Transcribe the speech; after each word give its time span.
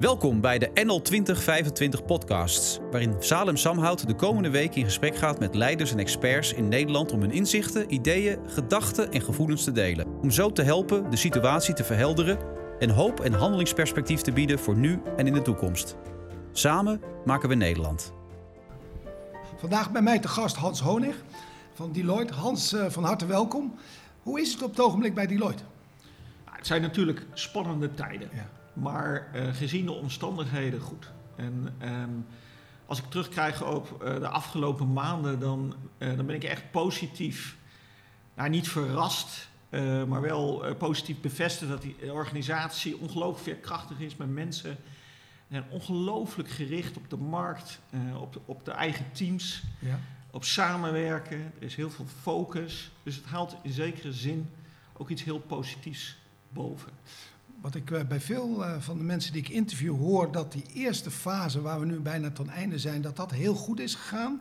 Welkom 0.00 0.40
bij 0.40 0.58
de 0.58 0.70
NL 0.84 1.02
2025 1.02 2.04
podcasts, 2.04 2.78
waarin 2.90 3.14
Salem 3.18 3.56
Samhout 3.56 4.06
de 4.06 4.14
komende 4.14 4.50
week 4.50 4.74
in 4.74 4.84
gesprek 4.84 5.16
gaat 5.16 5.38
met 5.38 5.54
leiders 5.54 5.92
en 5.92 5.98
experts 5.98 6.52
in 6.52 6.68
Nederland 6.68 7.12
om 7.12 7.20
hun 7.20 7.30
inzichten, 7.30 7.94
ideeën, 7.94 8.38
gedachten 8.46 9.12
en 9.12 9.20
gevoelens 9.20 9.64
te 9.64 9.72
delen. 9.72 10.20
Om 10.20 10.30
zo 10.30 10.52
te 10.52 10.62
helpen 10.62 11.10
de 11.10 11.16
situatie 11.16 11.74
te 11.74 11.84
verhelderen 11.84 12.38
en 12.78 12.90
hoop 12.90 13.20
en 13.20 13.32
handelingsperspectief 13.32 14.20
te 14.20 14.32
bieden 14.32 14.58
voor 14.58 14.76
nu 14.76 15.02
en 15.16 15.26
in 15.26 15.32
de 15.32 15.42
toekomst. 15.42 15.96
Samen 16.52 17.00
maken 17.24 17.48
we 17.48 17.54
Nederland. 17.54 18.12
Vandaag 19.56 19.90
bij 19.90 20.02
mij 20.02 20.18
te 20.18 20.28
gast 20.28 20.56
Hans 20.56 20.80
Honig 20.80 21.16
van 21.74 21.92
Deloitte. 21.92 22.34
Hans, 22.34 22.72
eh, 22.72 22.86
van 22.88 23.04
harte 23.04 23.26
welkom. 23.26 23.74
Hoe 24.22 24.40
is 24.40 24.52
het 24.52 24.62
op 24.62 24.70
het 24.70 24.80
ogenblik 24.80 25.14
bij 25.14 25.26
Deloitte? 25.26 25.62
Nou, 26.44 26.56
het 26.56 26.66
zijn 26.66 26.82
natuurlijk 26.82 27.26
spannende 27.32 27.94
tijden. 27.94 28.28
Ja. 28.32 28.59
Maar 28.72 29.30
uh, 29.34 29.54
gezien 29.54 29.84
de 29.84 29.92
omstandigheden 29.92 30.80
goed. 30.80 31.10
En 31.36 31.74
ehm, 31.78 32.10
als 32.86 32.98
ik 32.98 33.04
terugkrijg 33.04 33.64
op 33.64 34.02
uh, 34.04 34.14
de 34.14 34.28
afgelopen 34.28 34.92
maanden, 34.92 35.40
dan, 35.40 35.74
uh, 35.98 36.16
dan 36.16 36.26
ben 36.26 36.34
ik 36.34 36.44
echt 36.44 36.70
positief. 36.70 37.56
Nou, 38.34 38.50
niet 38.50 38.68
verrast, 38.68 39.48
maar 40.08 40.20
wel 40.20 40.74
positief 40.78 41.20
bevestigd 41.20 41.70
dat 41.70 41.82
die 41.82 42.12
organisatie 42.12 42.98
ongelooflijk 42.98 43.42
veerkrachtig 43.42 43.98
is 43.98 44.16
met 44.16 44.28
mensen. 44.28 44.76
En 45.48 45.64
ongelooflijk 45.70 46.50
gericht 46.50 46.96
op 46.96 47.10
de 47.10 47.16
markt, 47.16 47.80
op, 48.20 48.40
op 48.44 48.64
de 48.64 48.70
eigen 48.70 49.12
teams, 49.12 49.62
ja. 49.78 50.00
op 50.30 50.44
samenwerken. 50.44 51.38
Er 51.38 51.62
is 51.62 51.74
heel 51.74 51.90
veel 51.90 52.06
focus. 52.20 52.90
Dus 53.02 53.16
het 53.16 53.24
haalt 53.24 53.56
in 53.62 53.72
zekere 53.72 54.12
zin 54.12 54.50
ook 54.96 55.08
iets 55.08 55.24
heel 55.24 55.40
positiefs 55.40 56.18
boven 56.48 56.92
wat 57.60 57.74
ik 57.74 57.90
eh, 57.90 58.04
bij 58.04 58.20
veel 58.20 58.64
uh, 58.64 58.80
van 58.80 58.98
de 58.98 59.04
mensen 59.04 59.32
die 59.32 59.42
ik 59.42 59.48
interview 59.48 59.96
hoor, 59.96 60.32
dat 60.32 60.52
die 60.52 60.64
eerste 60.74 61.10
fase 61.10 61.60
waar 61.60 61.80
we 61.80 61.86
nu 61.86 62.00
bijna 62.00 62.30
ten 62.30 62.48
einde 62.48 62.78
zijn, 62.78 63.02
dat 63.02 63.16
dat 63.16 63.30
heel 63.30 63.54
goed 63.54 63.80
is 63.80 63.94
gegaan. 63.94 64.40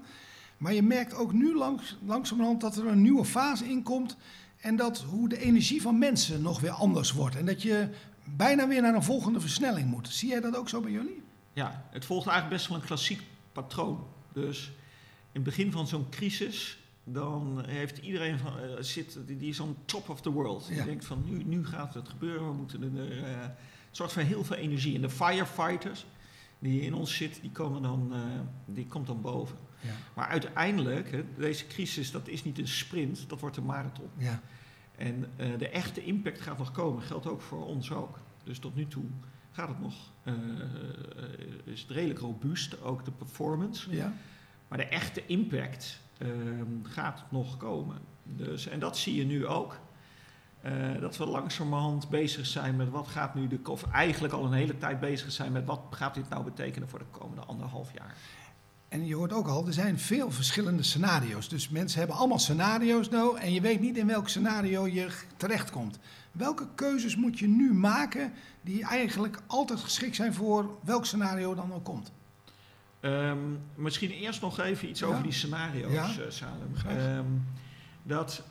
Maar 0.58 0.74
je 0.74 0.84
merkt 0.84 1.14
ook 1.14 1.34
nu 1.34 1.56
langs, 1.56 1.98
langzamerhand 2.06 2.62
dat 2.62 2.78
er 2.78 2.88
een 2.88 3.02
nieuwe 3.02 3.26
fase 3.26 3.70
inkomt 3.70 4.18
en 4.58 4.76
dat 4.76 5.00
hoe 5.00 5.30
de 5.30 5.40
energie 5.40 5.82
van 5.82 5.98
mensen 5.98 6.42
nog 6.42 6.60
weer 6.60 6.72
anders 6.72 7.12
wordt. 7.12 7.36
En 7.36 7.46
dat 7.46 7.62
je 7.62 7.90
bijna 8.24 8.68
weer 8.68 8.82
naar 8.82 8.96
een 8.96 9.04
volgende 9.04 9.40
versnelling 9.40 9.90
moet. 9.90 10.10
Zie 10.10 10.30
jij 10.30 10.40
dat 10.40 10.56
ook 10.56 10.70
zo 10.70 10.82
bij 10.82 10.92
jullie? 10.92 11.22
Ja, 11.54 11.84
het 11.92 12.06
volgt 12.06 12.28
eigenlijk 12.28 12.58
best 12.58 12.70
wel 12.70 12.80
een 12.80 12.88
klassiek 12.88 13.22
patroon. 13.52 14.08
Dus 14.34 14.68
in 15.32 15.42
het 15.42 15.44
begin 15.44 15.72
van 15.72 15.88
zo'n 15.88 16.10
crisis 16.10 16.79
dan 17.12 17.64
heeft 17.66 17.98
iedereen 17.98 18.40
van, 18.40 18.54
uh, 18.64 18.72
zit, 18.80 19.20
die, 19.26 19.38
die 19.38 19.50
is 19.50 19.60
on 19.60 19.76
top 19.86 20.10
of 20.10 20.22
the 20.22 20.32
world. 20.32 20.68
Die 20.68 20.84
denkt 20.84 21.06
van 21.06 21.24
nu, 21.26 21.44
nu 21.44 21.66
gaat 21.66 21.94
het 21.94 22.10
gebeuren, 22.10 22.48
we 22.48 22.54
moeten 22.54 22.98
er. 22.98 23.18
Uh, 23.18 23.24
het 23.42 23.98
zorgt 23.98 24.14
voor 24.14 24.22
heel 24.22 24.44
veel 24.44 24.56
energie. 24.56 24.96
En 24.96 25.02
de 25.02 25.10
firefighters 25.10 26.06
die 26.60 26.82
in 26.82 26.94
ons 26.94 27.16
zitten, 27.16 27.42
die, 27.42 27.52
komen 27.52 27.82
dan, 27.82 28.10
uh, 28.12 28.20
die 28.66 28.86
komt 28.86 29.08
dan 29.08 29.22
boven. 29.22 29.58
Ja. 29.82 29.94
Maar 30.16 30.28
uiteindelijk, 30.28 31.12
hè, 31.12 31.24
deze 31.38 31.68
crisis, 31.68 32.12
dat 32.12 32.28
is 32.28 32.44
niet 32.44 32.60
een 32.60 32.68
sprint, 32.68 33.30
dat 33.30 33.40
wordt 33.40 33.58
een 33.58 33.66
marathon. 33.66 34.10
Ja. 34.18 34.42
En 34.96 35.26
de 35.58 35.70
echte 35.70 36.04
impact 36.04 36.42
gaat 36.42 36.58
nog 36.58 36.72
komen, 36.72 37.04
geldt 37.04 37.28
ook 37.28 37.42
voor 37.42 37.66
ons 37.66 37.92
ook. 37.92 38.20
Dus 38.44 38.60
tot 38.60 38.76
nu 38.76 38.88
toe 38.88 39.04
gaat 39.52 39.68
het 39.68 39.80
nog, 39.80 39.94
is 41.64 41.82
het 41.82 41.92
redelijk 41.92 42.20
robuust, 42.20 42.82
ook 42.82 43.06
de 43.06 43.12
performance. 43.12 43.96
Ja. 43.96 44.14
Maar 44.68 44.78
de 44.78 44.88
echte 44.88 45.26
impact, 45.26 46.00
Ehm, 46.20 46.84
gaat 46.84 47.24
nog 47.30 47.58
komen. 47.58 47.98
Dus, 48.24 48.68
en 48.68 48.80
dat 48.80 48.98
zie 48.98 49.16
je 49.16 49.26
nu 49.26 49.48
ook. 49.48 49.80
Uh, 50.66 51.02
dat 51.02 51.18
we 51.18 51.26
langzamerhand 51.26 52.10
bezig 52.10 52.46
zijn 52.46 52.76
met 52.76 52.90
wat 52.90 53.08
gaat 53.08 53.36
nu 53.36 53.48
de. 53.48 53.60
of 53.64 53.92
eigenlijk 53.92 54.34
al 54.34 54.46
een 54.46 54.54
hele 54.54 54.78
tijd 54.78 55.00
bezig 55.00 55.32
zijn 55.32 55.52
met 55.52 55.66
wat 55.66 55.82
gaat 55.90 56.14
dit 56.14 56.30
nou 56.30 56.44
betekenen 56.44 56.90
voor 56.90 57.00
de 57.00 57.06
komende 57.12 57.42
anderhalf 57.42 57.94
jaar. 57.94 58.16
En 58.88 59.06
je 59.06 59.16
hoort 59.16 59.34
ook 59.34 59.48
al, 59.48 59.68
er 59.68 59.74
zijn 59.74 60.00
veel 60.00 60.32
verschillende 60.32 60.84
scenario's. 60.84 61.50
Dus 61.50 61.70
mensen 61.70 62.00
hebben 62.00 62.18
allemaal 62.18 62.40
scenario's 62.40 63.10
nou 63.10 63.40
en 63.40 63.54
je 63.54 63.62
weet 63.62 63.80
niet 63.80 63.98
in 63.98 64.08
welk 64.08 64.30
scenario 64.30 64.88
je 64.88 65.08
terechtkomt. 65.38 66.00
Welke 66.32 66.68
keuzes 66.76 67.16
moet 67.16 67.40
je 67.40 67.48
nu 67.48 67.74
maken 67.74 68.34
die 68.62 68.84
eigenlijk 68.84 69.42
altijd 69.48 69.80
geschikt 69.80 70.16
zijn 70.16 70.34
voor 70.34 70.78
welk 70.84 71.06
scenario 71.06 71.56
dan 71.56 71.74
ook 71.74 71.84
komt? 71.84 72.12
Um, 73.02 73.60
misschien 73.76 74.12
eerst 74.12 74.42
nog 74.42 74.60
even 74.60 74.90
iets 74.90 75.00
ja? 75.00 75.08
over 75.08 75.24
die 75.24 75.32
scenario's, 75.32 75.92
ja? 75.92 76.10
uh, 76.20 76.30
Salem. 76.30 76.98
Um, 77.18 77.46
dat, 78.04 78.44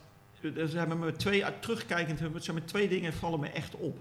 er 0.56 0.68
zijn 0.68 0.98
met 0.98 1.18
twee, 1.18 1.44
terugkijkend, 1.60 2.20
er 2.20 2.42
zijn 2.42 2.56
met 2.56 2.68
twee 2.68 2.88
dingen 2.88 3.12
vallen 3.12 3.40
me 3.40 3.48
echt 3.48 3.74
op. 3.74 3.98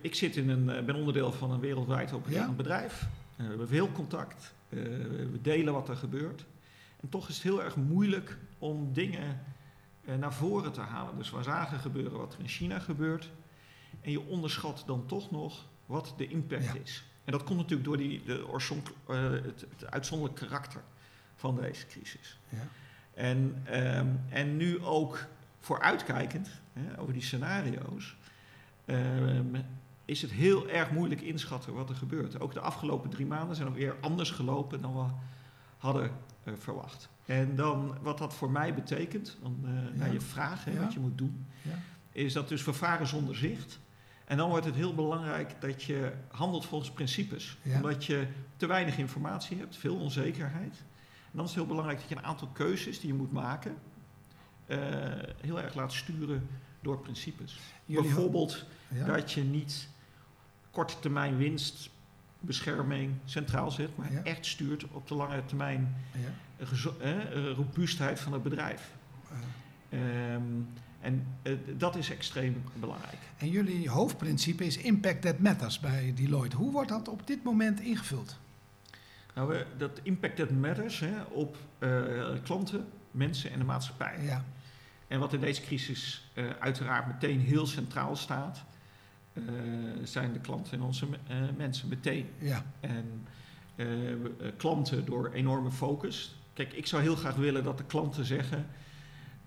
Ik 0.00 0.14
zit 0.14 0.36
in 0.36 0.48
een, 0.48 0.64
ben 0.64 0.94
onderdeel 0.94 1.32
van 1.32 1.50
een 1.50 1.60
wereldwijd 1.60 2.12
opererend 2.12 2.48
ja? 2.48 2.54
bedrijf. 2.54 3.02
Uh, 3.02 3.36
we 3.36 3.48
hebben 3.48 3.68
veel 3.68 3.92
contact. 3.92 4.54
Uh, 4.68 4.82
we 5.32 5.38
delen 5.42 5.72
wat 5.72 5.88
er 5.88 5.96
gebeurt. 5.96 6.44
En 7.00 7.08
toch 7.08 7.28
is 7.28 7.34
het 7.34 7.42
heel 7.42 7.62
erg 7.62 7.76
moeilijk 7.76 8.36
om 8.58 8.92
dingen 8.92 9.40
naar 10.18 10.34
voren 10.34 10.72
te 10.72 10.80
halen. 10.80 11.16
Dus 11.16 11.30
we 11.30 11.42
zagen 11.42 11.78
gebeuren 11.78 12.18
wat 12.18 12.34
er 12.34 12.40
in 12.40 12.48
China 12.48 12.78
gebeurt. 12.78 13.30
En 14.00 14.10
je 14.10 14.20
onderschat 14.20 14.82
dan 14.86 15.06
toch 15.06 15.30
nog 15.30 15.64
wat 15.86 16.14
de 16.16 16.28
impact 16.28 16.74
is. 16.82 17.04
En 17.24 17.32
dat 17.32 17.44
komt 17.44 17.58
natuurlijk 17.58 17.88
door 17.88 17.96
die, 17.96 18.22
de 18.24 18.46
uh, 19.10 19.30
het, 19.30 19.66
het 19.76 19.90
uitzonderlijk 19.90 20.40
karakter 20.40 20.82
van 21.36 21.56
deze 21.56 21.86
crisis. 21.86 22.38
Ja. 22.48 22.58
En, 23.14 23.66
um, 23.72 24.20
en 24.28 24.56
nu 24.56 24.82
ook 24.82 25.26
vooruitkijkend 25.60 26.48
hè, 26.72 27.00
over 27.00 27.12
die 27.12 27.22
scenario's, 27.22 28.16
um, 28.86 29.56
is 30.04 30.22
het 30.22 30.30
heel 30.30 30.68
erg 30.68 30.90
moeilijk 30.90 31.20
inschatten 31.20 31.74
wat 31.74 31.88
er 31.88 31.94
gebeurt. 31.94 32.40
Ook 32.40 32.52
de 32.52 32.60
afgelopen 32.60 33.10
drie 33.10 33.26
maanden 33.26 33.56
zijn 33.56 33.68
ook 33.68 33.76
weer 33.76 33.96
anders 34.00 34.30
gelopen 34.30 34.80
dan 34.80 34.94
we 34.94 35.10
hadden 35.78 36.10
uh, 36.44 36.54
verwacht. 36.58 37.08
En 37.26 37.56
dan 37.56 37.96
wat 38.02 38.18
dat 38.18 38.34
voor 38.34 38.50
mij 38.50 38.74
betekent, 38.74 39.38
dan 39.42 39.58
uh, 39.64 39.70
ja. 39.70 39.90
naar 39.94 40.12
je 40.12 40.20
vraag, 40.20 40.64
hè, 40.64 40.70
ja. 40.70 40.80
wat 40.80 40.92
je 40.92 41.00
moet 41.00 41.18
doen, 41.18 41.46
ja. 41.62 41.78
is 42.12 42.32
dat 42.32 42.48
dus 42.48 42.64
we 42.64 42.72
varen 42.72 43.06
zonder 43.06 43.36
zicht. 43.36 43.80
En 44.24 44.36
dan 44.36 44.48
wordt 44.48 44.64
het 44.64 44.74
heel 44.74 44.94
belangrijk 44.94 45.60
dat 45.60 45.82
je 45.82 46.12
handelt 46.28 46.66
volgens 46.66 46.90
principes. 46.90 47.58
Ja. 47.62 47.76
Omdat 47.76 48.04
je 48.04 48.26
te 48.56 48.66
weinig 48.66 48.98
informatie 48.98 49.58
hebt, 49.58 49.76
veel 49.76 49.96
onzekerheid. 49.96 50.76
En 51.24 51.40
dan 51.40 51.44
is 51.44 51.50
het 51.50 51.58
heel 51.58 51.68
belangrijk 51.68 52.00
dat 52.00 52.08
je 52.08 52.16
een 52.16 52.24
aantal 52.24 52.48
keuzes 52.48 53.00
die 53.00 53.08
je 53.08 53.14
moet 53.14 53.32
maken, 53.32 53.76
uh, 54.66 54.78
heel 55.40 55.60
erg 55.60 55.74
laat 55.74 55.92
sturen 55.92 56.48
door 56.80 56.98
principes. 56.98 57.58
Jullie 57.84 58.02
Bijvoorbeeld 58.02 58.64
ja. 58.88 59.06
dat 59.06 59.32
je 59.32 59.42
niet 59.42 59.88
korte 60.70 60.98
termijn 61.00 61.36
winst, 61.36 61.90
bescherming 62.40 63.14
centraal 63.24 63.70
zet, 63.70 63.96
maar 63.96 64.12
ja. 64.12 64.22
echt 64.22 64.46
stuurt 64.46 64.84
op 64.84 65.08
de 65.08 65.14
lange 65.14 65.44
termijn 65.44 65.96
uh, 67.02 67.52
robuustheid 67.52 68.20
van 68.20 68.32
het 68.32 68.42
bedrijf. 68.42 68.92
Um, 69.92 70.68
en 71.04 71.26
uh, 71.42 71.58
dat 71.76 71.96
is 71.96 72.10
extreem 72.10 72.62
belangrijk. 72.74 73.18
En 73.38 73.48
jullie 73.48 73.90
hoofdprincipe 73.90 74.64
is 74.64 74.76
Impact 74.76 75.22
That 75.22 75.38
Matters 75.38 75.80
bij 75.80 76.12
Deloitte. 76.14 76.56
Hoe 76.56 76.72
wordt 76.72 76.88
dat 76.88 77.08
op 77.08 77.26
dit 77.26 77.42
moment 77.42 77.80
ingevuld? 77.80 78.38
Nou, 79.34 79.56
dat 79.76 80.00
Impact 80.02 80.36
That 80.36 80.50
Matters 80.50 81.00
hè, 81.00 81.22
op 81.22 81.56
uh, 81.78 82.02
klanten, 82.42 82.86
mensen 83.10 83.50
en 83.50 83.58
de 83.58 83.64
maatschappij. 83.64 84.22
Ja. 84.22 84.44
En 85.08 85.18
wat 85.20 85.32
in 85.32 85.40
deze 85.40 85.62
crisis 85.62 86.30
uiteraard 86.58 87.06
meteen 87.06 87.40
heel 87.40 87.66
centraal 87.66 88.16
staat, 88.16 88.64
zijn 90.02 90.32
de 90.32 90.38
klanten 90.38 90.72
en 90.72 90.82
onze 90.82 91.06
mensen 91.56 91.88
meteen. 91.88 92.26
Ja. 92.38 92.64
En 92.80 93.26
klanten 94.56 95.04
door 95.04 95.32
enorme 95.32 95.70
focus. 95.70 96.36
Kijk, 96.52 96.72
ik 96.72 96.86
zou 96.86 97.02
heel 97.02 97.16
graag 97.16 97.34
willen 97.34 97.64
dat 97.64 97.78
de 97.78 97.84
klanten 97.84 98.24
zeggen 98.24 98.66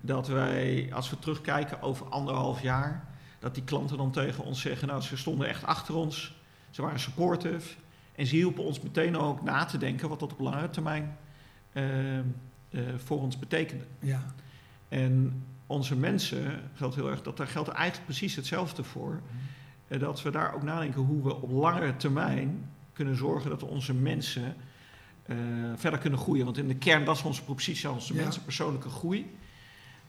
dat 0.00 0.28
wij, 0.28 0.88
als 0.92 1.10
we 1.10 1.18
terugkijken 1.18 1.82
over 1.82 2.06
anderhalf 2.06 2.62
jaar, 2.62 3.08
dat 3.38 3.54
die 3.54 3.64
klanten 3.64 3.96
dan 3.96 4.10
tegen 4.10 4.44
ons 4.44 4.60
zeggen, 4.60 4.88
nou 4.88 5.00
ze 5.00 5.16
stonden 5.16 5.48
echt 5.48 5.64
achter 5.64 5.94
ons, 5.94 6.36
ze 6.70 6.82
waren 6.82 7.00
supportive 7.00 7.76
en 8.14 8.26
ze 8.26 8.34
hielpen 8.34 8.64
ons 8.64 8.80
meteen 8.80 9.16
ook 9.16 9.42
na 9.42 9.64
te 9.64 9.78
denken 9.78 10.08
wat 10.08 10.20
dat 10.20 10.32
op 10.32 10.40
lange 10.40 10.70
termijn 10.70 11.16
uh, 11.72 12.18
uh, 12.18 12.22
voor 12.96 13.20
ons 13.20 13.38
betekende. 13.38 13.84
Ja. 13.98 14.34
En 14.88 15.44
onze 15.66 15.96
mensen 15.96 16.60
geldt 16.74 16.94
heel 16.94 17.10
erg, 17.10 17.22
dat 17.22 17.36
daar 17.36 17.46
geldt 17.46 17.68
eigenlijk 17.68 18.04
precies 18.04 18.36
hetzelfde 18.36 18.84
voor. 18.84 19.20
Mm. 19.88 19.98
dat 19.98 20.22
we 20.22 20.30
daar 20.30 20.54
ook 20.54 20.62
nadenken 20.62 21.00
hoe 21.00 21.22
we 21.22 21.34
op 21.34 21.50
langere 21.50 21.96
termijn 21.96 22.68
kunnen 22.92 23.16
zorgen 23.16 23.50
dat 23.50 23.62
onze 23.62 23.94
mensen 23.94 24.54
uh, 25.26 25.36
verder 25.76 25.98
kunnen 25.98 26.18
groeien. 26.18 26.44
Want 26.44 26.58
in 26.58 26.68
de 26.68 26.74
kern, 26.74 27.04
dat 27.04 27.16
is 27.16 27.22
onze 27.22 27.44
propositie, 27.44 27.90
onze 27.90 28.14
ja. 28.14 28.22
mensen 28.22 28.42
persoonlijke 28.42 28.88
groei. 28.88 29.36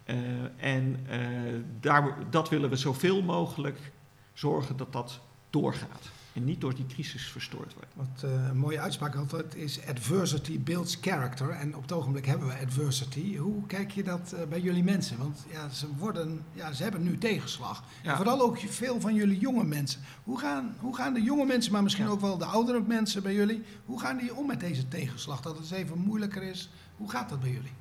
Uh, 0.10 0.16
en 0.58 1.06
uh, 1.10 1.62
daar, 1.80 2.16
dat 2.30 2.50
willen 2.50 2.70
we 2.70 2.76
zoveel 2.76 3.22
mogelijk 3.22 3.92
zorgen 4.34 4.78
dat 4.78 4.94
dat 4.94 5.20
doorgaat. 5.50 6.10
en 6.34 6.44
niet 6.44 6.62
door 6.62 6.76
die 6.76 6.86
crisis 6.86 7.28
verstoord 7.28 7.74
wordt. 7.74 7.90
Wat 7.96 8.24
uh, 8.26 8.48
een 8.48 8.58
mooie 8.58 8.80
uitspraak 8.80 9.16
altijd 9.16 9.56
is: 9.56 9.86
adversity 9.88 10.60
builds 10.60 10.98
character. 11.02 11.50
En 11.50 11.76
op 11.76 11.82
het 11.82 11.92
ogenblik 11.92 12.26
hebben 12.26 12.48
we 12.48 12.54
adversity. 12.54 13.38
Hoe 13.38 13.66
kijk 13.66 13.92
je 13.92 14.04
dat 14.04 14.34
uh, 14.34 14.40
bij 14.50 14.60
jullie 14.60 14.84
mensen? 14.84 15.18
Want 15.18 15.46
ja, 15.52 15.70
ze, 15.70 15.88
worden, 15.98 16.46
ja, 16.54 16.72
ze 16.72 16.84
hebben 16.84 17.04
nu 17.04 17.18
tegenslag. 17.18 17.84
Ja. 18.04 18.16
vooral 18.16 18.42
ook 18.42 18.60
veel 18.60 19.02
van 19.02 19.14
jullie 19.14 19.40
jonge 19.40 19.64
mensen. 19.64 20.02
Hoe 20.24 20.40
gaan, 20.40 20.76
hoe 20.80 20.96
gaan 20.96 21.14
de 21.14 21.22
jonge 21.22 21.46
mensen, 21.46 21.72
maar 21.72 21.84
misschien 21.84 22.06
ja. 22.06 22.12
ook 22.12 22.22
wel 22.22 22.38
de 22.38 22.46
oudere 22.46 22.82
mensen 22.82 23.24
bij 23.24 23.34
jullie, 23.34 23.64
hoe 23.86 24.00
gaan 24.00 24.18
die 24.18 24.36
om 24.36 24.48
met 24.48 24.60
deze 24.60 24.88
tegenslag? 24.88 25.42
Dat 25.42 25.58
het 25.58 25.72
even 25.72 25.98
moeilijker 25.98 26.44
is. 26.44 26.70
Hoe 26.98 27.10
gaat 27.10 27.30
dat 27.30 27.40
bij 27.40 27.52
jullie? 27.52 27.74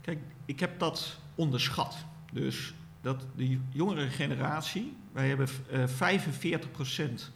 Kijk, 0.00 0.18
ik 0.44 0.60
heb 0.60 0.78
dat 0.78 1.18
onderschat. 1.36 1.96
Dus 2.32 2.74
dat 3.00 3.24
de 3.36 3.58
jongere 3.70 4.08
generatie, 4.08 4.96
wij 5.12 5.28
hebben 5.28 5.48
uh, 5.72 5.86
45 5.86 6.70
procent 6.70 7.30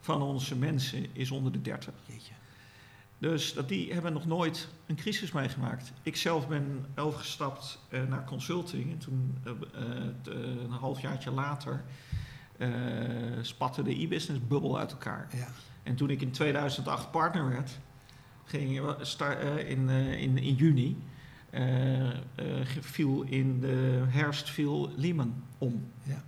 van 0.00 0.22
onze 0.22 0.56
mensen 0.56 1.06
is 1.12 1.30
onder 1.30 1.52
de 1.52 1.60
30. 1.60 1.92
Jeetje. 2.06 2.32
Dus 3.18 3.52
dat 3.52 3.68
die 3.68 3.92
hebben 3.92 4.12
nog 4.12 4.26
nooit 4.26 4.68
een 4.86 4.96
crisis 4.96 5.32
meegemaakt. 5.32 5.92
Ik 6.02 6.16
zelf 6.16 6.48
ben 6.48 6.86
overgestapt 6.94 7.78
uh, 7.90 8.02
naar 8.02 8.24
consulting 8.24 8.92
en 8.92 8.98
toen 8.98 9.38
uh, 9.46 9.52
een 10.62 10.70
halfjaartje 10.70 11.30
later 11.30 11.84
spatte 13.42 13.82
de 13.82 14.00
e-business 14.00 14.46
bubbel 14.48 14.78
uit 14.78 14.90
elkaar. 14.90 15.28
Ja. 15.32 15.48
En 15.82 15.94
toen 15.94 16.10
ik 16.10 16.20
in 16.20 16.30
2008 16.30 17.10
partner 17.10 17.48
werd, 17.48 17.78
ging 18.44 18.80
in, 19.66 19.88
in, 19.88 20.38
in 20.38 20.54
juni, 20.54 20.96
viel 22.80 23.22
in 23.22 23.60
de 23.60 24.02
herfst 24.06 24.50
viel 24.50 24.90
Lehman 24.96 25.34
om. 25.58 25.90
Ja. 26.02 26.24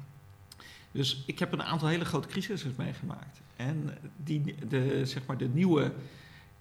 Dus 0.93 1.23
ik 1.26 1.38
heb 1.38 1.52
een 1.52 1.62
aantal 1.62 1.88
hele 1.88 2.05
grote 2.05 2.28
crises 2.28 2.64
meegemaakt. 2.76 3.40
En 3.56 3.99
die, 4.17 4.55
de, 4.69 5.06
zeg 5.06 5.26
maar 5.26 5.37
de 5.37 5.49
nieuwe, 5.49 5.93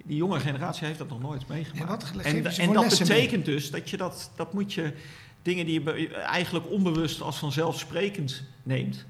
die 0.05 0.17
jonge 0.17 0.39
generatie 0.39 0.85
heeft 0.87 0.99
dat 0.99 1.09
nog 1.09 1.21
nooit 1.21 1.47
meegemaakt. 1.47 2.11
En, 2.11 2.45
en, 2.45 2.45
en 2.45 2.73
dat 2.73 2.99
betekent 2.99 3.45
dus 3.45 3.71
dat 3.71 3.89
je 3.89 3.97
dat, 3.97 4.31
dat 4.35 4.53
moet 4.53 4.73
je, 4.73 4.93
dingen 5.41 5.65
die 5.65 5.83
je 5.83 6.15
eigenlijk 6.15 6.69
onbewust 6.69 7.21
als 7.21 7.37
vanzelfsprekend 7.37 8.43
neemt, 8.63 9.05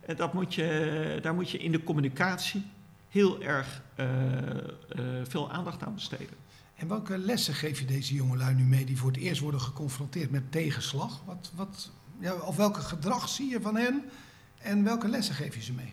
en 0.00 0.16
dat 0.16 0.34
moet 0.34 0.54
je, 0.54 1.18
daar 1.22 1.34
moet 1.34 1.50
je 1.50 1.58
in 1.58 1.72
de 1.72 1.82
communicatie 1.82 2.62
heel 3.08 3.42
erg 3.42 3.82
uh, 4.00 4.06
uh, 4.06 5.04
veel 5.22 5.50
aandacht 5.50 5.82
aan 5.82 5.94
besteden. 5.94 6.36
En 6.80 6.88
welke 6.88 7.18
lessen 7.18 7.54
geef 7.54 7.78
je 7.78 7.84
deze 7.84 8.14
jongelui 8.14 8.54
nu 8.54 8.62
mee 8.62 8.84
die 8.84 8.98
voor 8.98 9.10
het 9.10 9.20
eerst 9.20 9.40
worden 9.40 9.60
geconfronteerd 9.60 10.30
met 10.30 10.52
tegenslag? 10.52 11.22
Wat, 11.26 11.52
wat, 11.54 11.90
ja, 12.18 12.34
of 12.34 12.56
welke 12.56 12.80
gedrag 12.80 13.28
zie 13.28 13.50
je 13.50 13.60
van 13.60 13.76
hen 13.76 14.04
en 14.58 14.84
welke 14.84 15.08
lessen 15.08 15.34
geef 15.34 15.54
je 15.54 15.62
ze 15.62 15.72
mee? 15.72 15.92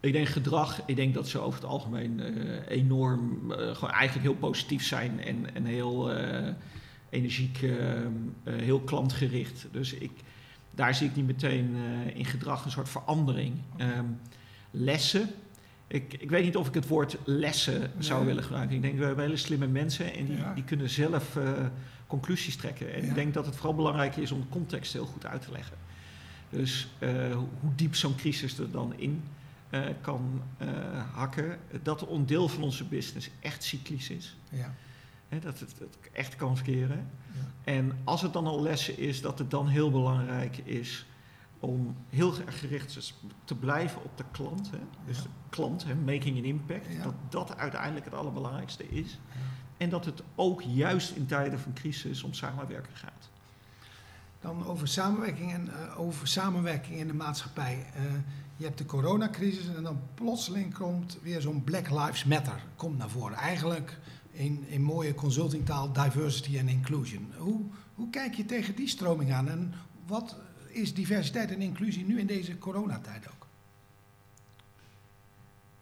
Ik 0.00 0.12
denk 0.12 0.28
gedrag, 0.28 0.82
ik 0.86 0.96
denk 0.96 1.14
dat 1.14 1.28
ze 1.28 1.38
over 1.38 1.60
het 1.60 1.68
algemeen 1.68 2.20
uh, 2.20 2.68
enorm, 2.68 3.50
uh, 3.50 3.56
gewoon 3.56 3.90
eigenlijk 3.90 4.26
heel 4.28 4.34
positief 4.34 4.84
zijn 4.84 5.20
en, 5.20 5.54
en 5.54 5.64
heel 5.64 6.18
uh, 6.18 6.48
energiek, 7.10 7.58
heel 8.44 8.80
klantgericht. 8.80 9.66
Dus 9.70 9.92
ik, 9.92 10.12
daar 10.70 10.94
zie 10.94 11.08
ik 11.08 11.16
niet 11.16 11.26
meteen 11.26 11.76
in 12.14 12.24
gedrag 12.24 12.64
een 12.64 12.70
soort 12.70 12.88
verandering. 12.88 13.54
Um, 13.78 14.20
lessen, 14.70 15.30
ik, 15.92 16.14
ik 16.18 16.30
weet 16.30 16.44
niet 16.44 16.56
of 16.56 16.68
ik 16.68 16.74
het 16.74 16.88
woord 16.88 17.16
lessen 17.24 17.90
zou 17.98 18.26
willen 18.26 18.42
gebruiken. 18.42 18.76
Ik 18.76 18.82
denk 18.82 18.98
we 18.98 19.04
hebben 19.04 19.24
hele 19.24 19.36
slimme 19.36 19.66
mensen 19.66 20.14
en 20.14 20.24
die, 20.24 20.36
ja. 20.36 20.54
die 20.54 20.64
kunnen 20.64 20.90
zelf 20.90 21.38
conclusies 22.06 22.56
trekken. 22.56 22.94
En 22.94 23.02
ja. 23.02 23.08
ik 23.08 23.14
denk 23.14 23.34
dat 23.34 23.46
het 23.46 23.54
vooral 23.54 23.74
belangrijk 23.74 24.16
is 24.16 24.32
om 24.32 24.40
de 24.40 24.48
context 24.48 24.92
heel 24.92 25.06
goed 25.06 25.26
uit 25.26 25.42
te 25.42 25.52
leggen. 25.52 25.76
Dus 26.50 26.88
hoe 27.32 27.74
diep 27.76 27.94
zo'n 27.94 28.14
crisis 28.14 28.58
er 28.58 28.70
dan 28.70 28.92
in 28.96 29.22
uh, 29.70 29.80
kan 30.00 30.42
hakken, 31.12 31.58
dat 31.82 32.10
een 32.10 32.26
deel 32.26 32.48
van 32.48 32.62
onze 32.62 32.84
business 32.84 33.30
echt 33.40 33.64
cyclisch 33.64 34.10
is. 34.10 34.36
Ja. 34.48 34.74
He, 35.28 35.38
dat 35.38 35.60
het, 35.60 35.74
het, 35.78 35.96
echt 36.12 36.36
kan 36.36 36.56
verkeren. 36.56 37.10
En 37.64 37.98
als 38.04 38.22
het 38.22 38.32
dan 38.32 38.46
al 38.46 38.62
lessen 38.62 38.98
is, 38.98 39.20
dat 39.20 39.38
het 39.38 39.50
dan 39.50 39.68
heel 39.68 39.90
belangrijk 39.90 40.56
is 40.56 41.06
om 41.62 41.96
heel 42.08 42.34
erg 42.46 42.58
gericht 42.58 43.14
te 43.44 43.54
blijven 43.54 44.04
op 44.04 44.16
de 44.16 44.24
klant. 44.30 44.70
Hè. 44.70 44.78
Dus 45.06 45.16
ja. 45.16 45.22
de 45.22 45.28
klant, 45.50 45.84
hè, 45.84 45.94
making 45.94 46.38
an 46.38 46.44
impact, 46.44 46.86
dat 47.02 47.14
dat 47.28 47.56
uiteindelijk 47.56 48.04
het 48.04 48.14
allerbelangrijkste 48.14 48.88
is. 48.88 49.18
En 49.76 49.88
dat 49.88 50.04
het 50.04 50.22
ook 50.34 50.62
juist 50.62 51.10
in 51.10 51.26
tijden 51.26 51.60
van 51.60 51.72
crisis 51.72 52.22
om 52.22 52.32
samenwerken 52.32 52.96
gaat. 52.96 53.30
Dan 54.40 54.66
over 54.66 54.88
samenwerking 54.88 55.52
en 55.52 55.66
uh, 55.66 56.00
over 56.00 56.28
samenwerking 56.28 56.98
in 56.98 57.06
de 57.06 57.14
maatschappij. 57.14 57.86
Je 58.56 58.64
hebt 58.64 58.78
de 58.78 58.86
coronacrisis 58.86 59.74
en 59.74 59.82
dan 59.82 60.00
plotseling 60.14 60.74
komt 60.74 61.18
weer 61.22 61.40
zo'n 61.40 61.64
Black 61.64 61.90
Lives 61.90 62.24
Matter 62.24 62.62
komt 62.76 62.98
naar 62.98 63.10
voren. 63.10 63.36
Eigenlijk 63.36 63.98
in, 64.30 64.64
in 64.68 64.82
mooie 64.82 65.14
consultingtaal 65.14 65.92
diversity 65.92 66.58
and 66.58 66.68
inclusion. 66.68 67.32
Hoe, 67.36 67.60
hoe 67.94 68.10
kijk 68.10 68.34
je 68.34 68.44
tegen 68.44 68.74
die 68.74 68.88
stroming 68.88 69.32
aan 69.32 69.48
en 69.48 69.74
wat 70.06 70.36
is 70.72 70.94
diversiteit 70.94 71.50
en 71.50 71.60
inclusie 71.60 72.04
nu 72.04 72.18
in 72.18 72.26
deze 72.26 72.58
coronatijd 72.58 73.28
ook? 73.28 73.46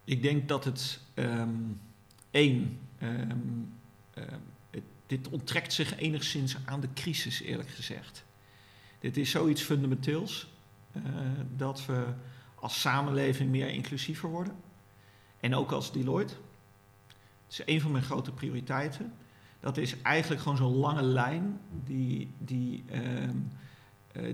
Ik 0.04 0.22
denk 0.22 0.48
dat 0.48 0.64
het 0.64 1.00
um, 1.14 1.80
één, 2.30 2.78
um, 3.02 3.72
um, 4.14 4.42
het, 4.70 4.82
dit 5.06 5.28
onttrekt 5.28 5.72
zich 5.72 5.98
enigszins 5.98 6.56
aan 6.64 6.80
de 6.80 6.92
crisis 6.94 7.40
eerlijk 7.40 7.68
gezegd. 7.68 8.24
Dit 8.98 9.16
is 9.16 9.30
zoiets 9.30 9.62
fundamenteels 9.62 10.48
uh, 10.92 11.02
dat 11.56 11.86
we 11.86 12.06
als 12.54 12.80
samenleving 12.80 13.50
meer 13.50 13.68
inclusiever 13.68 14.28
worden. 14.28 14.54
En 15.40 15.54
ook 15.54 15.70
als 15.70 15.92
Deloitte. 15.92 16.34
Het 17.44 17.58
is 17.58 17.62
een 17.74 17.80
van 17.80 17.90
mijn 17.90 18.04
grote 18.04 18.32
prioriteiten. 18.32 19.12
Dat 19.60 19.76
is 19.76 20.02
eigenlijk 20.02 20.42
gewoon 20.42 20.56
zo'n 20.56 20.76
lange 20.76 21.02
lijn 21.02 21.60
die, 21.84 22.30
die, 22.38 22.84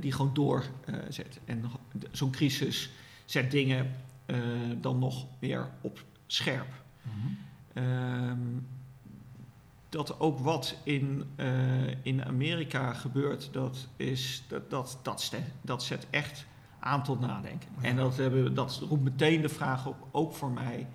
die 0.00 0.12
gewoon 0.12 0.34
doorzet. 0.34 1.40
Uh, 1.44 1.54
en 1.54 1.64
zo'n 2.10 2.30
crisis 2.30 2.90
zet 3.24 3.50
dingen 3.50 3.94
eh, 4.26 4.36
dan 4.80 4.98
nog 4.98 5.26
meer 5.38 5.70
op 5.80 6.04
scherp. 6.26 6.82
Mm 7.02 7.36
-hmm. 7.72 8.66
dat 9.88 10.20
ook 10.20 10.38
wat 10.38 10.76
in, 10.82 11.24
in 12.02 12.24
Amerika 12.24 12.92
gebeurt, 12.92 13.48
dat, 13.52 13.88
is, 13.96 14.42
dat, 14.48 14.70
dat, 14.70 14.98
dat, 15.02 15.32
dat 15.60 15.82
zet 15.82 16.06
echt 16.10 16.46
aan 16.80 17.02
tot 17.02 17.20
nadenken. 17.20 17.68
En 17.80 17.96
dat, 17.96 18.16
hebben, 18.16 18.54
dat 18.54 18.82
roept 18.88 19.02
meteen 19.02 19.40
de 19.40 19.48
vraag 19.48 19.86
op, 19.86 19.96
ook 20.10 20.34
voor 20.34 20.50
mij. 20.50 20.86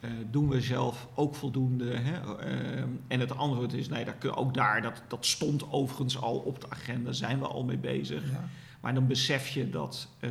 Uh, 0.00 0.10
doen 0.30 0.48
we 0.48 0.60
zelf 0.60 1.08
ook 1.14 1.34
voldoende? 1.34 1.96
Hè? 1.96 2.46
Uh, 2.46 2.82
en 3.06 3.20
het 3.20 3.36
antwoord 3.36 3.72
is 3.72 3.88
nee, 3.88 4.04
dat, 4.04 4.36
ook 4.36 4.54
daar, 4.54 4.82
dat, 4.82 5.02
dat 5.08 5.26
stond 5.26 5.72
overigens 5.72 6.20
al 6.20 6.38
op 6.38 6.60
de 6.60 6.70
agenda, 6.70 7.12
zijn 7.12 7.38
we 7.38 7.46
al 7.46 7.64
mee 7.64 7.78
bezig. 7.78 8.30
Ja. 8.30 8.48
Maar 8.80 8.94
dan 8.94 9.06
besef 9.06 9.48
je 9.48 9.70
dat, 9.70 10.08
uh, 10.20 10.30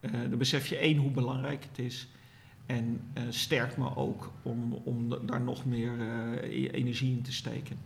dan 0.00 0.38
besef 0.38 0.66
je 0.66 0.76
één 0.76 0.96
hoe 0.96 1.10
belangrijk 1.10 1.64
het 1.68 1.78
is. 1.78 2.08
En 2.66 3.00
sterkt 3.28 3.76
me 3.76 3.96
ook 3.96 4.32
om, 4.42 4.72
om 4.72 5.26
daar 5.26 5.40
nog 5.40 5.64
meer 5.64 6.00
energie 6.70 7.12
in 7.16 7.22
te 7.22 7.32
steken. 7.32 7.76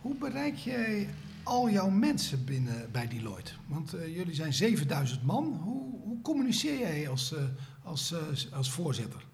Hoe 0.00 0.14
bereik 0.14 0.56
jij 0.56 1.08
al 1.42 1.70
jouw 1.70 1.90
mensen 1.90 2.44
binnen 2.44 2.88
bij 2.92 3.08
Deloitte? 3.08 3.52
Want 3.66 3.94
jullie 4.14 4.34
zijn 4.34 4.52
7000 4.52 5.22
man. 5.22 5.60
Hoe, 5.62 6.00
hoe 6.02 6.20
communiceer 6.22 6.78
jij 6.78 7.08
als, 7.08 7.34
als, 7.82 8.14
als 8.52 8.70
voorzitter? 8.70 9.28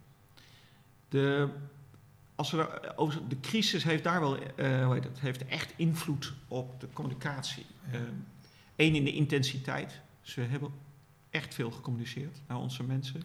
De, 1.09 1.49
als 2.35 2.51
we 2.51 2.97
over, 2.97 3.29
de 3.29 3.41
crisis 3.41 3.85
heeft 3.85 4.05
daar 4.05 4.21
wel, 4.21 4.37
hoe 4.57 4.95
heet 4.95 5.05
het, 5.05 5.21
heeft 5.21 5.47
echt 5.47 5.73
invloed 5.77 6.33
op 6.49 6.81
de 6.81 6.89
communicatie. 6.93 7.67
Eén 8.77 8.95
in 8.95 9.05
de 9.05 9.13
intensiteit. 9.13 10.01
Dus 10.23 10.35
we 10.35 10.43
hebben 10.43 10.71
echt 11.31 11.55
veel 11.55 11.71
gecommuniceerd 11.71 12.39
naar 12.49 12.59
onze 12.59 12.83
mensen. 12.83 13.23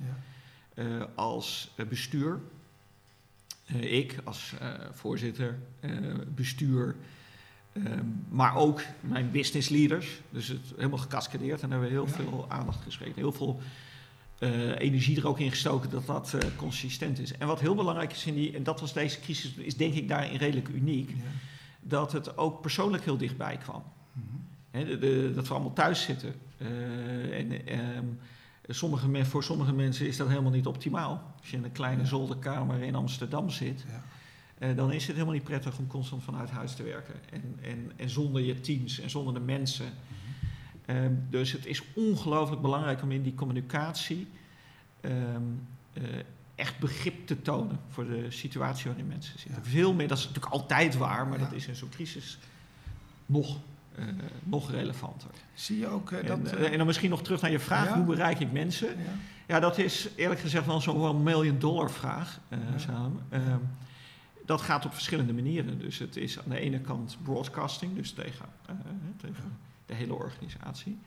Ja. 0.76 1.08
als 1.16 1.72
bestuur, 1.90 2.40
ik 3.80 4.16
als 4.24 4.54
voorzitter, 4.92 5.60
bestuur, 6.36 6.96
Ehm, 7.74 8.06
maar 8.30 8.56
ook 8.56 8.82
mijn 9.00 9.32
business 9.32 9.70
leaders. 9.70 10.22
Dus 10.30 10.48
het 10.48 10.60
helemaal 10.76 10.98
gecascadeerd. 10.98 11.62
En 11.62 11.70
daar 11.70 11.80
hebben 11.80 11.88
we 11.88 12.04
heel 12.04 12.26
veel 12.26 12.46
aandacht 12.50 12.84
geschreven. 12.84 13.16
Heel 13.16 13.32
veel 13.32 13.62
uh, 14.44 14.80
energie 14.80 15.18
er 15.18 15.28
ook 15.28 15.40
in 15.40 15.50
gestoken 15.50 15.90
dat 15.90 16.06
dat 16.06 16.34
uh, 16.36 16.42
consistent 16.56 17.20
is. 17.20 17.38
En 17.38 17.48
wat 17.48 17.60
heel 17.60 17.76
belangrijk 17.76 18.12
is 18.12 18.26
in 18.26 18.34
die, 18.34 18.56
en 18.56 18.64
dat 18.64 18.80
was 18.80 18.94
deze 18.94 19.20
crisis, 19.20 19.54
is 19.54 19.78
denk 19.78 19.94
ik 19.94 20.08
daarin 20.08 20.38
redelijk 20.38 20.68
uniek. 20.68 21.10
Ja. 21.10 21.16
Dat 21.82 22.12
het 22.12 22.38
ook 22.38 22.62
persoonlijk 22.62 23.04
heel 23.04 23.18
dichtbij 23.18 23.58
kwam. 23.58 23.84
Mm 24.14 24.24
-hmm. 24.30 24.46
He, 24.72 24.86
de, 24.86 24.98
de, 24.98 25.32
dat 25.36 25.48
we 25.48 25.54
allemaal 25.54 25.74
thuis 25.74 26.02
zitten. 26.02 26.34
Uh, 26.58 27.40
en 27.40 27.80
um, 27.98 28.20
sommige, 28.68 29.26
voor 29.26 29.44
sommige 29.44 29.74
mensen 29.74 30.08
is 30.08 30.18
dat 30.18 30.28
helemaal 30.28 30.52
niet 30.52 30.68
optimaal. 30.68 31.34
Als 31.40 31.50
je 31.50 31.58
in 31.58 31.64
een 31.64 31.72
kleine 31.72 32.02
ja. 32.02 32.08
zolderkamer 32.08 32.82
in 32.82 32.96
Amsterdam 32.96 33.50
zit. 33.50 33.86
Ja 33.88 34.04
dan 34.76 34.92
is 34.92 35.04
het 35.04 35.14
helemaal 35.16 35.34
niet 35.34 35.44
prettig 35.44 35.78
om 35.78 35.88
constant 35.88 36.24
vanuit 36.24 36.50
huis 36.50 36.76
te 36.76 36.84
werken. 36.84 37.14
En, 37.30 37.58
en, 37.62 37.92
en 37.96 38.10
zonder 38.10 38.42
je 38.42 38.60
teams 38.60 39.00
en 39.00 39.10
zonder 39.10 39.34
de 39.34 39.40
mensen. 39.40 39.86
Ehm, 40.92 41.14
dus 41.30 41.52
het 41.52 41.66
is 41.66 41.84
ongelooflijk 41.94 42.62
belangrijk 42.62 43.02
om 43.02 43.12
in 43.12 43.22
die 43.22 43.34
communicatie 43.34 44.28
ehm, 45.02 45.16
eh, 45.94 46.04
echt 46.56 46.80
begrip 46.80 47.28
te 47.28 47.42
tonen 47.42 47.80
voor 47.88 48.06
de 48.06 48.32
situatie 48.32 48.86
waarin 48.86 49.08
mensen 49.08 49.40
zitten. 49.40 49.66
Veel 49.66 49.94
meer, 49.94 50.08
dat 50.08 50.18
is 50.18 50.26
natuurlijk 50.26 50.54
altijd 50.54 50.98
waar, 50.98 51.28
maar 51.28 51.40
dat 51.40 51.52
is 51.52 51.68
in 51.68 51.76
zo'n 51.76 51.90
crisis 51.90 52.38
nog, 53.26 53.58
uh, 54.00 54.06
nog 54.44 54.72
relevanter. 54.72 55.30
Zie 55.54 55.80
je 55.80 55.88
ook 55.88 56.12
en, 56.12 56.26
dat... 56.26 56.52
en 56.52 56.78
dan 56.78 56.86
misschien 56.86 57.10
nog 57.10 57.24
terug 57.24 57.42
naar 57.42 57.52
je 57.52 57.60
vraag, 57.60 57.94
hoe 57.94 58.06
bereik 58.06 58.40
ik 58.40 58.52
mensen? 58.52 58.96
Ja. 59.48 59.60
dat 59.60 59.78
is 59.78 60.10
eerlijk 60.16 60.40
gezegd 60.40 60.66
wel 60.66 60.82
zo'n 60.82 61.24
million 61.24 61.60
dollar 61.60 61.92
vraag, 61.92 62.40
samen. 62.76 63.22
Ehm, 63.30 63.58
dat 64.46 64.62
gaat 64.62 64.86
op 64.86 64.94
verschillende 64.94 65.34
manieren. 65.34 65.80
Dus 65.80 66.00
het 66.00 66.16
is 66.16 66.40
aan 66.40 66.50
de 66.50 66.60
ene 66.60 66.80
kant 66.80 67.18
broadcasting, 67.24 67.96
dus 67.96 68.12
tegen, 68.12 68.46
tegen 69.18 69.58
de 69.92 69.98
hele 69.98 70.14
organisatie, 70.14 70.98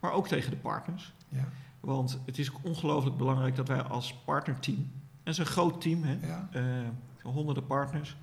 maar 0.00 0.12
ook 0.12 0.28
tegen 0.28 0.50
de 0.50 0.56
partners. 0.56 1.12
Ja. 1.28 1.48
Want 1.80 2.20
het 2.26 2.38
is 2.38 2.50
ongelooflijk 2.62 3.16
belangrijk 3.16 3.56
dat 3.56 3.68
wij 3.68 3.82
als 3.82 4.14
partnerteam, 4.14 4.78
en 4.78 4.90
het 5.24 5.32
is 5.32 5.38
een 5.38 5.46
groot 5.46 5.80
team, 5.80 6.02
hè, 6.02 6.18
uh, 6.54 6.88
honderden 7.22 7.66
partners, 7.66 8.16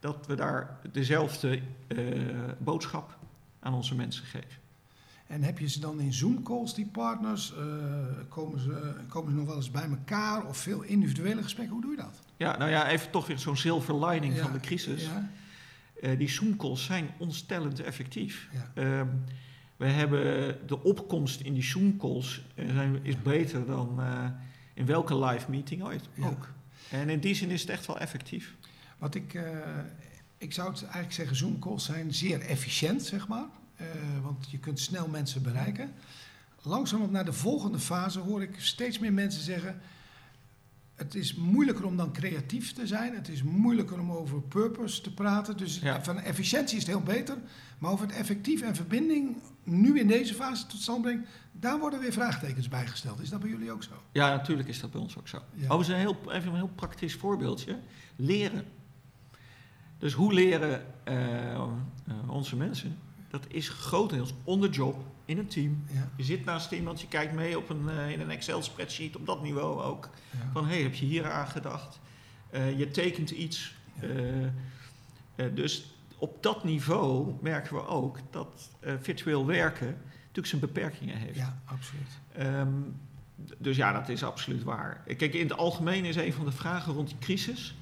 dat 0.00 0.26
we 0.26 0.34
daar 0.34 0.78
dezelfde 0.92 1.60
uh, 1.88 2.34
boodschap 2.58 3.18
aan 3.60 3.74
onze 3.74 3.94
mensen 3.94 4.24
geven. 4.24 4.60
En 5.26 5.42
heb 5.42 5.58
je 5.58 5.68
ze 5.68 5.80
dan 5.80 6.00
in 6.00 6.12
Zoom-calls, 6.12 6.74
die 6.74 6.86
partners? 6.86 7.54
Uh, 7.58 7.64
komen, 8.28 8.60
ze, 8.60 8.94
komen 9.08 9.30
ze 9.30 9.36
nog 9.36 9.46
wel 9.46 9.56
eens 9.56 9.70
bij 9.70 9.88
elkaar 9.88 10.46
of 10.46 10.56
veel 10.56 10.82
individuele 10.82 11.42
gesprekken? 11.42 11.74
Hoe 11.74 11.82
doe 11.82 11.90
je 11.90 12.02
dat? 12.02 12.20
Ja, 12.36 12.56
nou 12.56 12.70
ja, 12.70 12.88
even 12.88 13.10
toch 13.10 13.26
weer 13.26 13.38
zo'n 13.38 13.56
silver 13.56 14.06
lining 14.06 14.38
van 14.38 14.52
de 14.52 14.60
crisis. 14.60 15.04
Ja. 15.04 15.30
Uh, 16.02 16.18
die 16.18 16.28
Zoom-calls 16.28 16.84
zijn 16.84 17.10
ontstellend 17.18 17.80
effectief. 17.80 18.48
Ja. 18.52 18.82
Uh, 18.82 19.02
we 19.82 19.88
hebben 19.88 20.58
de 20.66 20.82
opkomst 20.82 21.40
in 21.40 21.54
die 21.54 21.62
Zoom-calls 21.62 22.42
is 23.02 23.22
beter 23.22 23.66
dan 23.66 24.00
in 24.74 24.86
welke 24.86 25.18
live 25.18 25.50
meeting 25.50 25.82
ooit 25.82 26.08
ook. 26.20 26.48
En 26.90 27.08
in 27.08 27.20
die 27.20 27.34
zin 27.34 27.50
is 27.50 27.60
het 27.60 27.70
echt 27.70 27.86
wel 27.86 27.98
effectief. 27.98 28.54
Wat 28.98 29.14
ik, 29.14 29.38
ik 30.38 30.52
zou 30.52 30.70
het 30.70 30.82
eigenlijk 30.82 31.12
zeggen, 31.12 31.36
Zoom-calls 31.36 31.84
zijn 31.84 32.14
zeer 32.14 32.40
efficiënt, 32.40 33.02
zeg 33.02 33.28
maar. 33.28 33.46
want 34.22 34.50
je 34.50 34.58
kunt 34.58 34.80
snel 34.80 35.08
mensen 35.08 35.42
bereiken. 35.42 35.92
Langzaam 36.62 37.10
naar 37.10 37.24
de 37.24 37.32
volgende 37.32 37.78
fase 37.78 38.18
hoor 38.18 38.42
ik 38.42 38.54
steeds 38.60 38.98
meer 38.98 39.12
mensen 39.12 39.42
zeggen 39.42 39.80
het 40.94 41.14
is 41.14 41.34
moeilijker 41.34 41.84
om 41.84 41.96
dan 41.96 42.12
creatief 42.12 42.72
te 42.72 42.86
zijn. 42.86 43.14
Het 43.14 43.28
is 43.28 43.42
moeilijker 43.42 44.00
om 44.00 44.12
over 44.12 44.40
purpose 44.40 45.00
te 45.00 45.14
praten. 45.14 45.56
Dus 45.56 45.80
van 46.02 46.20
efficiëntie 46.20 46.76
is 46.76 46.82
het 46.82 46.92
heel 46.92 47.02
beter. 47.02 47.36
Maar 47.78 47.90
over 47.90 48.06
het 48.06 48.16
effectief 48.16 48.60
en 48.60 48.74
verbinding 48.74 49.36
nu 49.64 50.00
in 50.00 50.06
deze 50.06 50.34
fase 50.34 50.66
tot 50.66 50.80
stand 50.80 51.02
brengen, 51.02 51.26
daar 51.52 51.78
worden 51.78 52.00
weer 52.00 52.12
vraagtekens 52.12 52.68
bij 52.68 52.86
gesteld. 52.86 53.20
Is 53.20 53.28
dat 53.28 53.40
bij 53.40 53.50
jullie 53.50 53.72
ook 53.72 53.82
zo? 53.82 53.90
Ja, 54.12 54.28
natuurlijk 54.28 54.68
is 54.68 54.80
dat 54.80 54.90
bij 54.90 55.00
ons 55.00 55.18
ook 55.18 55.28
zo. 55.28 55.42
Ja. 55.54 55.64
Overigens 55.64 55.88
een 55.88 55.94
heel, 55.94 56.32
even 56.32 56.48
een 56.48 56.56
heel 56.56 56.70
praktisch 56.74 57.14
voorbeeldje. 57.14 57.78
Leren. 58.16 58.64
Dus 59.98 60.12
hoe 60.12 60.32
leren 60.32 60.86
uh, 61.08 61.52
uh, 61.54 61.66
onze 62.26 62.56
mensen? 62.56 62.98
Dat 63.30 63.44
is 63.48 63.68
grotendeels 63.68 64.34
on 64.44 64.60
the 64.60 64.68
job 64.68 65.04
in 65.24 65.38
een 65.38 65.46
team. 65.46 65.84
Je 66.16 66.24
zit 66.24 66.44
naast 66.44 66.72
iemand, 66.72 67.00
je 67.00 67.08
kijkt 67.08 67.32
mee 67.32 67.58
op 67.58 67.68
een, 67.70 67.84
uh, 67.88 68.10
in 68.10 68.20
een 68.20 68.30
Excel-spreadsheet 68.30 69.16
op 69.16 69.26
dat 69.26 69.42
niveau 69.42 69.82
ook. 69.82 70.10
Van 70.52 70.64
hé, 70.64 70.74
hey, 70.74 70.82
heb 70.82 70.94
je 70.94 71.06
hier 71.06 71.30
aan 71.30 71.48
gedacht? 71.48 72.00
Je 72.76 72.90
tekent 72.90 73.30
iets. 73.30 73.74
Dus 75.54 75.91
op 76.22 76.42
dat 76.42 76.64
niveau 76.64 77.34
merken 77.40 77.74
we 77.74 77.86
ook 77.86 78.18
dat 78.30 78.70
virtueel 79.00 79.46
werken 79.46 79.96
natuurlijk 80.18 80.46
zijn 80.46 80.60
beperkingen 80.60 81.16
heeft. 81.16 81.36
Ja, 81.36 81.58
absoluut. 81.64 82.20
Um, 82.40 82.94
dus 83.58 83.76
ja, 83.76 83.92
dat 83.92 84.08
is 84.08 84.24
absoluut 84.24 84.62
waar. 84.62 85.02
Kijk, 85.16 85.34
in 85.34 85.48
het 85.48 85.56
algemeen 85.56 86.04
is 86.04 86.16
een 86.16 86.32
van 86.32 86.44
de 86.44 86.52
vragen 86.52 86.92
rond 86.92 87.08
die 87.08 87.18
crisis. 87.18 87.76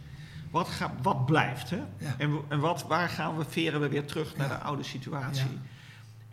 Wat, 0.50 0.68
ga, 0.68 0.94
wat 1.02 1.26
blijft? 1.26 1.70
Hè? 1.70 1.76
Ja. 1.76 2.14
En, 2.18 2.40
en 2.48 2.60
wat, 2.60 2.82
waar 2.82 3.08
gaan 3.08 3.36
we, 3.36 3.44
veren 3.44 3.80
we 3.80 3.88
weer 3.88 4.04
terug 4.04 4.36
naar 4.36 4.48
de 4.48 4.58
oude 4.58 4.82
situatie? 4.82 5.58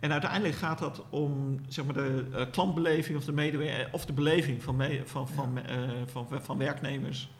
En 0.00 0.12
uiteindelijk 0.12 0.54
gaat 0.54 0.78
dat 0.78 1.02
om 1.10 1.60
zeg 1.68 1.84
maar, 1.84 1.94
de 1.94 2.26
uh, 2.30 2.42
klantbeleving 2.50 3.18
of 3.18 3.24
de, 3.24 3.32
medewer 3.32 3.88
of 3.92 4.06
de 4.06 4.12
beleving 4.12 4.62
van, 4.62 4.76
me 4.76 5.02
van, 5.04 5.28
van, 5.28 5.58
uh, 5.58 5.90
van, 6.06 6.26
van, 6.42 6.58
werknemers. 6.58 7.30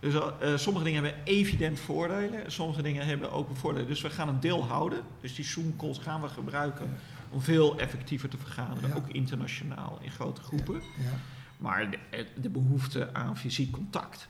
Dus 0.00 0.14
uh, 0.14 0.56
sommige 0.56 0.84
dingen 0.84 1.04
hebben 1.04 1.24
evident 1.24 1.80
voordelen, 1.80 2.52
sommige 2.52 2.82
dingen 2.82 3.06
hebben 3.06 3.32
ook 3.32 3.56
voordelen. 3.56 3.88
Dus 3.88 4.00
we 4.00 4.10
gaan 4.10 4.28
een 4.28 4.40
deel 4.40 4.64
houden. 4.64 5.02
Dus 5.20 5.34
die 5.34 5.44
Zoom 5.44 5.76
calls 5.76 5.98
gaan 5.98 6.20
we 6.20 6.28
gebruiken 6.28 6.96
om 7.30 7.40
veel 7.40 7.78
effectiever 7.78 8.28
te 8.28 8.36
vergaderen, 8.36 8.94
ook 8.94 9.08
internationaal 9.08 9.98
in 10.00 10.10
grote 10.10 10.40
groepen. 10.40 10.74
Ja. 10.74 11.12
Maar 11.56 11.90
de, 11.90 12.26
de, 12.40 12.48
behoefte 12.48 13.14
aan 13.14 13.36
fysiek 13.36 13.72
contact, 13.72 14.28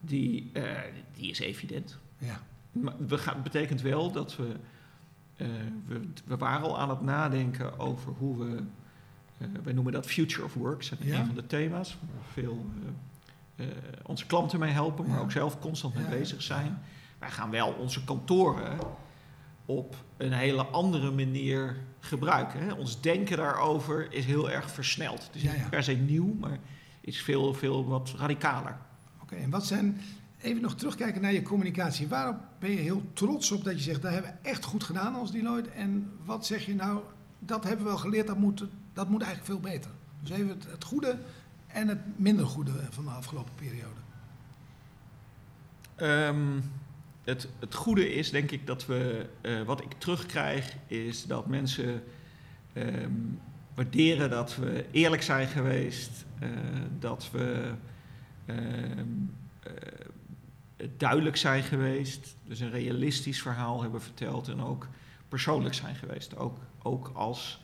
die, 0.00 0.52
die 1.14 1.30
is 1.30 1.38
evident. 1.38 1.98
Ja. 2.18 2.42
Maar 2.72 2.94
we 3.06 3.18
gaan, 3.18 3.42
betekent 3.42 3.80
wel 3.80 4.12
dat 4.12 4.36
we 4.36 4.56
uh, 5.40 5.48
we, 5.86 6.00
we, 6.24 6.36
waren 6.36 6.66
al 6.66 6.78
aan 6.78 6.90
het 6.90 7.00
nadenken 7.00 7.78
over 7.78 8.12
hoe 8.12 8.38
we, 8.38 8.62
wij 9.62 9.72
noemen 9.72 9.92
dat 9.92 10.06
Future 10.06 10.44
of 10.44 10.54
Work, 10.54 10.90
dat 10.90 10.98
is 11.00 11.06
ja. 11.06 11.20
een 11.20 11.26
van 11.26 11.34
de 11.34 11.46
thema's 11.46 11.96
veel 12.32 12.66
onze 14.06 14.26
klanten 14.26 14.58
mee 14.58 14.72
helpen, 14.72 15.08
maar 15.08 15.20
ook 15.20 15.32
zelf 15.32 15.58
constant 15.58 15.94
mee 15.94 16.18
bezig 16.18 16.42
zijn. 16.42 16.78
Wij 17.18 17.30
gaan 17.30 17.50
wel 17.50 17.72
onze 17.72 18.04
kantoren 18.04 18.78
op 19.64 19.96
een 20.16 20.32
hele 20.32 20.64
andere 20.64 21.10
manier 21.10 21.76
gebruiken. 22.00 22.60
Hè. 22.60 22.72
Ons 22.72 23.00
denken 23.00 23.36
daarover 23.36 24.12
is 24.12 24.24
heel 24.24 24.50
erg 24.50 24.70
versneld. 24.70 25.26
Het 25.26 25.34
is 25.34 25.42
niet 25.42 25.70
per 25.70 25.82
se 25.82 25.92
nieuw, 25.92 26.34
maar 26.40 26.58
is 27.00 27.22
veel, 27.22 27.54
veel 27.54 27.84
wat 27.84 28.14
radicaler. 28.16 28.76
Oké, 29.22 29.34
en 29.34 29.50
wat 29.50 29.66
zijn 29.66 30.00
Even 30.40 30.62
nog 30.62 30.74
terugkijken 30.74 31.22
naar 31.22 31.32
je 31.32 31.42
communicatie. 31.42 32.08
Waarop 32.08 32.36
ben 32.58 32.70
je 32.70 32.76
heel 32.76 33.02
trots 33.12 33.50
op 33.50 33.64
dat 33.64 33.74
je 33.74 33.80
zegt, 33.80 34.02
dat 34.02 34.12
hebben 34.12 34.30
we 34.42 34.48
echt 34.48 34.64
goed 34.64 34.84
gedaan 34.84 35.14
als 35.14 35.32
Deloitte? 35.32 35.70
En 35.70 36.10
wat 36.24 36.46
zeg 36.46 36.66
je 36.66 36.74
nou, 36.74 37.00
dat 37.38 37.64
hebben 37.64 37.84
we 37.84 37.90
wel 37.90 38.00
geleerd, 38.00 38.26
dat 38.26 38.38
moet, 38.38 38.64
dat 38.92 39.08
moet 39.08 39.22
eigenlijk 39.22 39.52
veel 39.52 39.70
beter. 39.70 39.90
Dus 40.20 40.30
even 40.30 40.48
het, 40.48 40.66
het 40.70 40.84
goede 40.84 41.18
en 41.72 41.88
het 41.88 42.18
minder 42.18 42.46
goede 42.46 42.72
van 42.90 43.04
de 43.04 43.10
afgelopen 43.10 43.54
periode. 43.54 44.00
Um, 46.28 46.62
het, 47.24 47.48
het 47.58 47.74
goede 47.74 48.14
is 48.14 48.30
denk 48.30 48.50
ik 48.50 48.66
dat 48.66 48.86
we, 48.86 49.26
uh, 49.42 49.62
wat 49.62 49.80
ik 49.80 49.92
terugkrijg, 49.98 50.76
is 50.86 51.26
dat 51.26 51.46
mensen 51.46 52.02
um, 52.74 53.40
waarderen 53.74 54.30
dat 54.30 54.56
we 54.56 54.86
eerlijk 54.90 55.22
zijn 55.22 55.48
geweest, 55.48 56.24
uh, 56.42 56.48
dat 56.98 57.30
we 57.30 57.72
um, 58.46 59.36
uh, 59.66 60.88
duidelijk 60.96 61.36
zijn 61.36 61.62
geweest, 61.62 62.36
dus 62.46 62.60
een 62.60 62.70
realistisch 62.70 63.42
verhaal 63.42 63.82
hebben 63.82 64.02
verteld 64.02 64.48
en 64.48 64.60
ook 64.62 64.88
persoonlijk 65.28 65.74
zijn 65.74 65.94
geweest. 65.94 66.36
Ook, 66.36 66.58
ook 66.82 67.10
als 67.14 67.60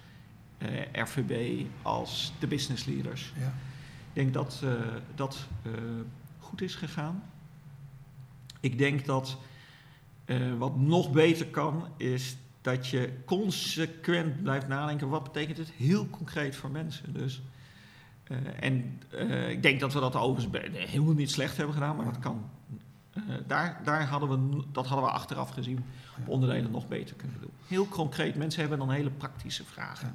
eh, 0.59 0.93
RVB, 0.93 1.65
als 1.83 2.33
de 2.39 2.47
business 2.47 2.85
leaders. 2.85 3.33
Ja. 3.39 3.55
Ik 4.17 4.23
denk 4.23 4.35
dat 4.35 4.61
uh, 4.65 4.71
dat 5.15 5.47
uh, 5.63 5.73
goed 6.39 6.63
is 6.63 6.75
gegaan. 6.75 7.23
Ik 8.61 8.79
denk 8.79 9.05
dat 9.05 9.37
wat 10.59 10.77
nog 10.77 11.11
beter 11.11 11.47
kan, 11.47 11.89
is 11.97 12.37
dat 12.61 12.89
je 12.89 13.13
consequent 13.25 14.43
blijft 14.43 14.69
nadenken. 14.69 15.09
Wat 15.09 15.23
betekent 15.23 15.59
het 15.59 15.71
heel 15.71 16.09
concreet 16.09 16.57
voor 16.57 16.71
mensen? 16.71 17.13
Dus, 17.13 17.43
en 18.61 19.01
ik 19.49 19.63
denk 19.63 19.81
dat 19.81 19.93
we 19.93 20.01
dat 20.01 20.17
overigens 20.17 20.63
helemaal 20.91 21.15
niet 21.15 21.31
slecht 21.31 21.57
hebben 21.57 21.75
gedaan, 21.75 21.97
maar 21.97 22.05
dat 22.05 22.19
kan 22.19 22.51
uh, 23.17 23.23
daar, 23.47 23.81
daar 23.85 24.07
hadden 24.07 24.29
we, 24.29 24.63
dat 24.73 24.87
hadden 24.87 25.07
we 25.07 25.13
achteraf 25.13 25.51
gezien 25.51 25.85
op 26.19 26.29
onderdelen 26.29 26.71
nog 26.71 26.89
beter 26.89 27.17
kunnen 27.17 27.41
doen. 27.41 27.51
Heel 27.67 27.89
concreet, 27.89 28.35
mensen 28.35 28.61
hebben 28.61 28.79
dan 28.79 28.91
hele 28.91 29.11
praktische 29.11 29.65
vragen. 29.65 30.09
Ja. 30.09 30.15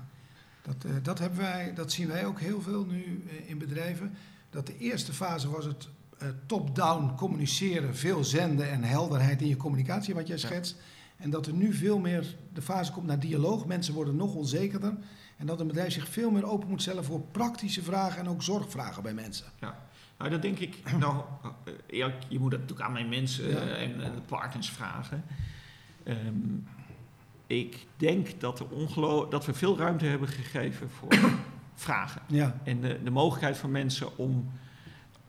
Dat, 0.62 0.86
uh, 0.86 0.91
dat, 1.01 1.20
hebben 1.20 1.39
wij, 1.39 1.74
dat 1.74 1.91
zien 1.91 2.08
wij 2.08 2.25
ook 2.25 2.39
heel 2.39 2.62
veel 2.62 2.86
nu 2.86 3.24
uh, 3.25 3.50
in 3.50 3.58
bedrijven. 3.58 4.13
Dat 4.50 4.65
de 4.65 4.77
eerste 4.77 5.13
fase 5.13 5.50
was 5.50 5.65
het 5.65 5.89
top-down 6.46 7.15
communiceren, 7.15 7.96
veel 7.96 8.24
zenden 8.24 8.72
en 8.72 8.84
helderheid 8.84 9.41
in 9.41 9.48
je 9.48 9.58
communicatie, 9.58 10.13
wat 10.13 10.27
jij 10.27 10.38
schetst. 10.38 10.75
Ja. 10.77 11.24
En 11.24 11.30
dat 11.30 11.48
er 11.48 11.53
nu 11.53 11.74
veel 11.74 12.00
meer 12.00 12.36
de 12.53 12.62
fase 12.62 12.91
komt 12.91 13.06
naar 13.06 13.20
dialoog. 13.20 13.65
Mensen 13.65 13.94
worden 13.94 14.15
nog 14.15 14.36
onzekerder. 14.36 14.94
En 15.38 15.46
dat 15.46 15.60
een 15.60 15.68
bedrijf 15.68 15.94
zich 15.94 16.08
veel 16.08 16.32
meer 16.32 16.46
open 16.46 16.70
moet 16.70 16.82
stellen 16.82 17.03
voor 17.03 17.22
praktische 17.22 17.84
vragen 17.84 18.20
en 18.20 18.30
ook 18.30 18.44
zorgvragen 18.44 19.03
bij 19.03 19.13
mensen. 19.13 19.46
Ja. 19.60 19.80
Nou, 20.18 20.30
dat 20.30 20.41
denk 20.41 20.60
ik. 20.60 20.77
Nou, 21.00 21.24
ja, 21.88 22.13
je 22.27 22.39
moet 22.39 22.51
dat 22.51 22.60
natuurlijk 22.60 22.88
aan 22.88 22.94
mijn 22.94 23.10
mensen 23.10 23.77
en, 23.77 23.98
de 23.98 24.22
partners 24.27 24.70
vragen. 24.70 25.24
Um, 26.08 26.68
ik 27.51 27.86
denk 27.98 28.39
dat, 28.39 28.60
er 28.60 28.65
dat 29.29 29.46
we 29.46 29.53
veel 29.53 29.77
ruimte 29.77 30.05
hebben 30.05 30.27
gegeven 30.27 30.89
voor 30.89 31.13
vragen. 31.75 32.22
Ja. 32.27 32.60
En 32.63 32.81
de, 32.81 33.00
de, 33.03 33.10
mogelijkheid 33.10 33.58
voor 33.58 33.70
mensen 33.70 34.17
om, 34.17 34.51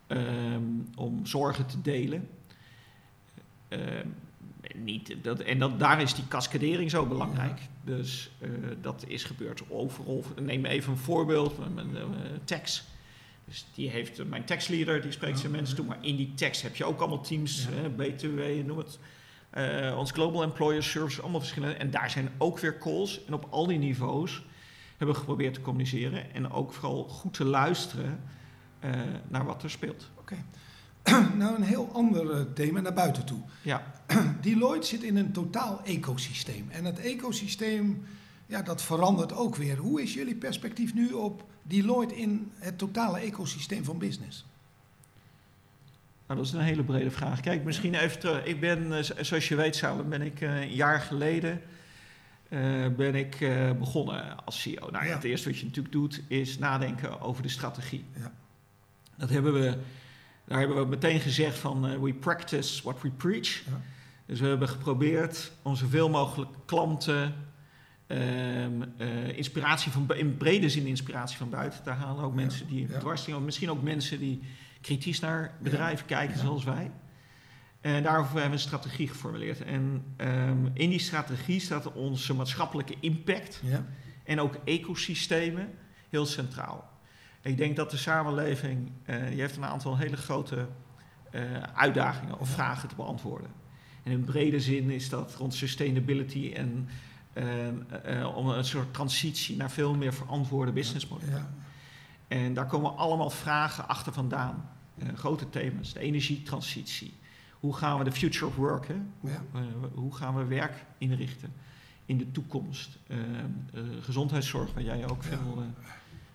um, 0.07 0.89
om 0.95 1.25
zorgen 1.25 1.65
te 1.65 1.81
delen. 1.81 2.29
Um, 3.69 4.15
niet, 4.75 5.15
dat, 5.21 5.39
en 5.39 5.59
dat, 5.59 5.79
daar 5.79 6.01
is 6.01 6.13
die 6.13 6.27
cascadering 6.27 6.89
zo 6.89 7.05
belangrijk. 7.05 7.59
Dus 7.83 8.31
uh, 8.41 8.49
dat 8.81 9.03
is 9.07 9.23
gebeurd 9.23 9.61
overal. 9.69 10.23
Neem 10.41 10.65
even 10.65 10.91
een 10.91 10.97
voorbeeld, 10.97 11.73
mijn 11.73 11.89
uh, 11.89 12.01
tekst. 12.43 12.83
Dus 13.45 13.65
die 13.73 13.89
heeft 13.89 14.25
mijn 14.25 14.45
tekstleader, 14.45 15.01
die 15.01 15.11
spreekt 15.11 15.39
zijn 15.39 15.51
mensen 15.51 15.75
toe. 15.75 15.85
Maar 15.85 15.97
in 16.01 16.15
die 16.15 16.33
tekst 16.35 16.61
heb 16.61 16.75
je 16.75 16.85
ook 16.85 16.99
allemaal 16.99 17.21
teams, 17.21 17.67
ja. 17.81 17.89
BTW, 17.89 18.39
noem 18.65 18.77
het. 18.77 18.99
Uh, 19.57 19.97
ons 19.97 20.11
Global 20.11 20.43
Employer 20.43 20.83
Service, 20.83 21.21
allemaal 21.21 21.39
verschillende. 21.39 21.75
En 21.75 21.91
daar 21.91 22.09
zijn 22.09 22.29
ook 22.37 22.59
weer 22.59 22.77
calls. 22.77 23.25
En 23.25 23.33
op 23.33 23.47
al 23.49 23.67
die 23.67 23.77
niveaus 23.77 24.45
hebben 24.97 25.15
we 25.15 25.21
geprobeerd 25.21 25.53
te 25.53 25.61
communiceren. 25.61 26.33
En 26.33 26.51
ook 26.51 26.73
vooral 26.73 27.03
goed 27.03 27.33
te 27.33 27.45
luisteren 27.45 28.19
uh, 28.85 28.91
naar 29.27 29.45
wat 29.45 29.63
er 29.63 29.69
speelt. 29.69 30.09
Oké. 30.17 30.35
nou, 31.37 31.55
een 31.55 31.63
heel 31.63 31.89
ander 31.93 32.53
thema 32.53 32.79
naar 32.79 32.93
buiten 32.93 33.25
toe. 33.25 33.39
Ja. 33.61 33.83
Deloitte 34.41 34.87
zit 34.87 35.03
in 35.03 35.17
een 35.17 35.31
totaal 35.31 35.81
ecosysteem. 35.83 36.69
En 36.69 36.85
het 36.85 36.99
ecosysteem, 36.99 38.05
ja, 38.45 38.61
dat 38.61 38.81
verandert 38.81 39.33
ook 39.33 39.55
weer. 39.55 39.77
Hoe 39.77 40.01
is 40.01 40.13
jullie 40.13 40.35
perspectief 40.35 40.93
nu 40.93 41.11
op 41.11 41.43
Deloitte 41.63 42.15
in 42.15 42.51
het 42.55 42.77
totale 42.77 43.19
ecosysteem 43.19 43.83
van 43.83 43.97
business? 43.97 44.45
Nou, 46.33 46.45
dat 46.45 46.53
is 46.53 46.59
een 46.59 46.67
hele 46.67 46.83
brede 46.83 47.11
vraag. 47.11 47.39
Kijk, 47.39 47.63
misschien 47.63 47.95
even 47.95 48.19
terug. 48.19 48.43
Ik 48.43 48.59
ben, 48.59 48.97
eh, 48.97 49.03
zoals 49.21 49.47
je 49.47 49.55
weet, 49.55 49.75
Salem, 49.75 50.09
ben 50.09 50.21
ik 50.21 50.41
eh, 50.41 50.61
een 50.61 50.73
jaar 50.73 50.99
geleden 50.99 51.61
uh, 52.49 52.87
ben 52.87 53.15
ik 53.15 53.39
uh, 53.39 53.71
begonnen 53.71 54.45
als 54.45 54.61
CEO. 54.61 54.89
Nou 54.91 55.05
ja, 55.05 55.13
het 55.13 55.23
eerste 55.23 55.49
wat 55.49 55.57
je 55.57 55.65
natuurlijk 55.65 55.93
doet, 55.93 56.21
is 56.27 56.57
nadenken 56.57 57.21
over 57.21 57.43
de 57.43 57.49
strategie. 57.49 58.05
Ja. 58.17 58.31
Dat 59.17 59.29
hebben 59.29 59.53
we, 59.53 59.77
daar 60.45 60.59
hebben 60.59 60.77
we 60.77 60.85
meteen 60.85 61.19
gezegd 61.19 61.57
van 61.57 61.89
uh, 61.89 61.99
we 61.99 62.13
practice 62.13 62.83
what 62.83 63.01
we 63.01 63.09
preach. 63.09 63.65
Ja. 63.65 63.81
Dus 64.25 64.39
we 64.39 64.47
hebben 64.47 64.69
geprobeerd 64.69 65.51
om 65.61 65.75
zoveel 65.75 66.09
mogelijk 66.09 66.51
klanten 66.65 67.35
um, 68.07 68.83
inspiratie 69.35 69.91
van, 69.91 70.15
in 70.15 70.37
brede 70.37 70.69
zin 70.69 70.85
inspiratie 70.85 71.37
van 71.37 71.49
buiten 71.49 71.83
te 71.83 71.89
halen. 71.89 72.23
Ook 72.23 72.35
mensen 72.35 72.67
die 72.67 72.87
Ja. 72.89 72.99
dwarsingen, 72.99 73.45
misschien 73.45 73.69
ook 73.69 73.81
mensen 73.81 74.19
die 74.19 74.41
kritisch 74.83 75.19
naar 75.19 75.53
bedrijven 75.61 76.05
kijken 76.05 76.39
zoals 76.39 76.63
wij. 76.63 76.91
En 77.81 78.03
daarvoor 78.03 78.23
hebben 78.39 78.43
we 78.43 78.63
een 78.63 78.69
strategie 78.69 79.07
geformuleerd. 79.07 79.61
En 79.63 80.03
ehm, 80.17 80.65
in 80.73 80.89
die 80.89 80.99
strategie 80.99 81.59
staat 81.59 81.91
onze 81.93 82.33
maatschappelijke 82.33 82.95
impact 82.99 83.59
Ja. 83.63 83.85
en 84.23 84.39
ook 84.39 84.55
ecosystemen 84.65 85.69
heel 86.09 86.25
centraal. 86.25 86.91
Ik 87.41 87.57
denk 87.57 87.75
dat 87.75 87.91
de 87.91 87.97
samenleving, 87.97 88.91
eh 89.05 89.27
die 89.29 89.39
heeft 89.39 89.55
een 89.55 89.65
aantal 89.65 89.97
hele 89.97 90.17
grote 90.17 90.67
eh, 91.31 91.41
uitdagingen 91.75 92.39
of 92.39 92.47
Ja. 92.49 92.53
vragen 92.53 92.89
te 92.89 92.95
beantwoorden. 92.95 93.49
En 94.03 94.11
in 94.11 94.23
brede 94.23 94.59
zin 94.59 94.89
is 94.89 95.09
dat 95.09 95.35
rond 95.35 95.53
sustainability 95.53 96.51
en 96.55 96.87
eh, 97.33 97.67
eh, 98.19 98.35
om 98.35 98.47
een 98.49 98.65
soort 98.65 98.93
transitie 98.93 99.55
naar 99.57 99.71
veel 99.71 99.95
meer 99.95 100.13
verantwoorde 100.13 100.71
businessmodellen. 100.71 101.33
Ja. 101.35 101.53
En 102.33 102.53
daar 102.53 102.65
komen 102.65 102.97
allemaal 102.97 103.29
vragen 103.29 103.87
achter 103.87 104.13
vandaan. 104.13 104.69
Eh, 104.97 105.07
grote 105.15 105.49
thema's, 105.49 105.93
de 105.93 105.99
energietransitie. 105.99 107.13
Hoe 107.59 107.75
gaan 107.75 107.97
we 107.97 108.03
de 108.03 108.11
future 108.11 108.45
of 108.45 108.55
work, 108.55 108.87
hè? 108.87 108.95
Ja. 109.19 109.43
eh, 109.53 109.61
hoe 109.93 110.15
gaan 110.15 110.35
we 110.35 110.45
werk 110.45 110.85
inrichten 110.97 111.53
in 112.05 112.17
de 112.17 112.31
toekomst? 112.31 112.97
Eh, 113.07 113.17
gezondheidszorg, 114.01 114.73
waar 114.73 114.83
jij 114.83 115.09
ook 115.09 115.23
veel 115.23 115.63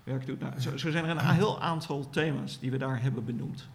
werk 0.04 0.26
doet. 0.26 0.40
Nou, 0.40 0.60
zo, 0.60 0.76
zo 0.76 0.90
zijn 0.90 1.04
er 1.04 1.10
een 1.10 1.34
heel 1.34 1.60
aantal 1.60 2.10
thema's 2.10 2.58
die 2.58 2.70
we 2.70 2.78
daar 2.78 3.02
hebben 3.02 3.24
benoemd. 3.24 3.68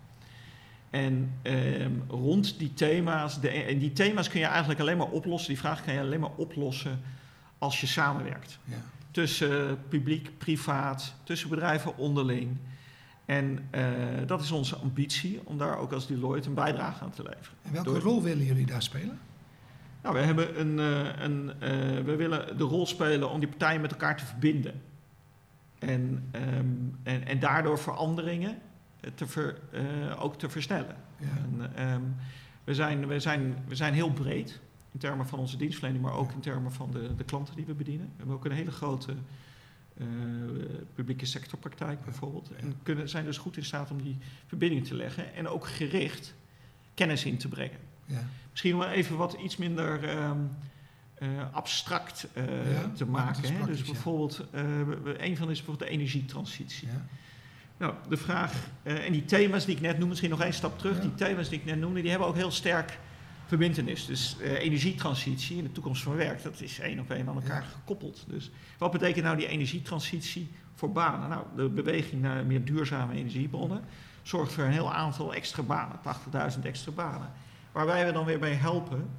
En 0.89 1.34
ehm, 1.42 1.92
rond 2.08 2.60
die 2.60 2.74
thema's, 2.74 3.39
de, 3.39 3.50
en 3.50 3.80
die 3.80 3.94
thema's 3.94 4.30
kun 4.30 4.39
je 4.39 4.46
eigenlijk 4.46 4.80
alleen 4.80 4.98
maar 4.98 5.08
oplossen, 5.08 5.50
die 5.50 5.60
vraag 5.60 5.84
kan 5.84 5.94
je 5.94 6.00
alleen 6.00 6.20
maar 6.20 6.36
oplossen 6.36 7.00
als 7.58 7.82
je 7.82 7.88
samenwerkt 7.88 8.60
Ja. 8.63 8.75
Tussen 9.13 9.79
publiek, 9.88 10.38
privaat, 10.38 11.15
tussen 11.24 11.50
bedrijven 11.50 11.98
onderling. 11.98 12.58
En 13.25 13.67
eh, 13.72 13.84
dat 14.25 14.41
is 14.41 14.51
onze 14.51 14.75
ambitie 14.75 15.41
om 15.43 15.58
daar 15.58 15.77
ook 15.77 15.91
als 15.91 16.08
Deloitte 16.08 16.48
een 16.50 16.55
bijdrage 16.55 17.03
aan 17.03 17.12
te 17.12 17.24
leveren. 17.24 17.58
En 17.62 17.72
welke 17.72 17.89
Door- 17.89 18.00
rol 18.00 18.24
willen 18.24 18.46
jullie 18.46 18.65
daar 18.65 18.82
spelen? 18.82 19.20
Nou, 20.01 20.15
we, 20.15 20.22
hebben 20.22 20.60
een, 20.60 20.79
eh, 20.79 21.24
een, 21.24 21.53
eh, 21.60 21.70
we 22.03 22.15
willen 22.15 22.58
de 22.58 22.63
rol 22.63 22.86
spelen 22.86 23.29
om 23.29 23.39
die 23.39 23.50
partijen 23.50 23.82
met 23.82 23.91
elkaar 23.91 24.17
te 24.17 24.25
verbinden. 24.25 24.82
En, 25.79 26.27
ehm, 26.32 26.65
en, 27.03 27.27
en 27.27 27.39
daardoor 27.39 27.79
veranderingen 27.79 28.57
te 29.16 29.27
ver, 29.27 29.59
ook 30.20 30.37
te 30.37 30.50
versnellen. 30.50 30.96
Ja. 31.18 31.27
En, 31.27 31.75
ehm, 31.75 32.01
we, 32.64 32.74
zijn, 32.74 33.07
we, 33.07 33.20
zijn, 33.20 33.57
we 33.68 33.75
zijn 33.75 33.94
heel 33.94 34.11
breed 34.11 34.59
in 34.94 35.00
termen 35.00 35.27
van 35.27 35.40
onze 35.40 35.58
dienstverlening, 35.58 36.03
maar 36.03 36.14
ook 36.14 36.32
in 36.32 36.40
termen 36.40 36.72
van 36.72 36.92
de, 36.92 37.16
de 37.16 37.24
klanten 37.24 37.56
die 37.56 37.66
we 37.66 37.74
bedienen. 37.74 38.06
We 38.06 38.14
hebben 38.18 38.36
ook 38.36 38.46
een 38.46 38.51
hele 38.51 38.72
grote 38.72 39.16
eh, 39.98 40.06
publieke 40.94 41.25
sectorpraktijk 41.25 42.03
bijvoorbeeld. 42.03 42.50
En 42.56 42.75
kunnen, 42.84 43.10
zijn 43.10 43.25
dus 43.25 43.38
goed 43.38 43.58
in 43.58 43.66
staat 43.66 43.92
om 43.92 44.01
die 44.01 44.18
verbinding 44.46 44.88
te 44.88 44.96
leggen 44.96 45.34
en 45.34 45.48
ook 45.48 45.68
gericht 45.68 46.34
kennis 46.94 47.25
in 47.25 47.38
te 47.38 47.48
brengen. 47.48 47.77
Ja. 48.06 48.27
Misschien 48.51 48.77
wel 48.77 48.88
even 48.88 49.18
wat 49.18 49.34
iets 49.34 49.58
minder 49.58 50.03
ehm, 50.10 50.38
eh, 51.14 51.27
abstract 51.51 52.27
eh, 52.34 52.72
Ja, 52.74 52.90
te 52.96 53.06
maken. 53.06 53.53
Hè? 53.53 53.66
Dus 53.66 53.84
bijvoorbeeld, 53.84 54.46
een 55.18 55.38
van 55.38 55.51
is 55.51 55.58
bijvoorbeeld 55.58 55.90
de 55.90 55.96
energietransitie. 55.96 56.88
Ja. 56.88 57.06
Nou, 57.77 57.94
de 58.10 58.18
vraag, 58.18 58.68
en 58.84 59.12
die 59.12 59.25
thema's 59.25 59.66
die 59.66 59.75
ik 59.75 59.82
net 59.82 59.92
noemde, 59.92 60.08
misschien 60.08 60.29
nog 60.29 60.42
één 60.42 60.53
stap 60.53 60.79
terug. 60.79 61.01
Die 61.01 61.16
thema's 61.16 61.50
die 61.50 61.60
ik 61.60 61.66
net 61.66 61.79
noemde, 61.79 62.01
die 62.01 62.10
hebben 62.10 62.27
ook 62.27 62.36
heel 62.36 62.51
sterk 62.51 63.00
verbindenis. 63.46 64.06
Dus 64.06 64.38
eh, 64.40 64.51
energietransitie 64.51 65.58
en 65.58 65.64
de 65.64 65.72
toekomst 65.72 66.03
van 66.03 66.16
werk, 66.16 66.44
dat 66.44 66.62
is 66.62 66.79
één 66.79 67.00
op 67.00 67.10
één 67.12 67.27
aan 67.27 67.36
elkaar 67.36 67.62
Ja. 67.62 67.68
gekoppeld. 67.68 68.25
Dus 68.27 68.51
wat 68.77 68.92
betekent 68.92 69.25
nou 69.25 69.38
die 69.38 69.48
energietransitie 69.48 70.51
voor 70.75 70.92
banen? 70.92 71.29
Nou, 71.29 71.46
de 71.56 71.70
beweging 71.70 72.22
naar 72.22 72.46
meer 72.46 72.66
duurzame 72.66 73.14
energiebronnen 73.14 73.84
zorgt 74.22 74.53
voor 74.53 74.64
een 74.64 74.72
heel 74.72 74.94
aantal 74.94 75.34
extra 75.34 75.64
banen, 75.64 76.00
80.000 76.56 76.60
extra 76.66 76.92
banen. 76.92 77.32
Waarbij 77.72 78.06
we 78.06 78.12
dan 78.12 78.25
weer 78.25 78.40
bij 78.40 78.53
helpen 78.53 79.10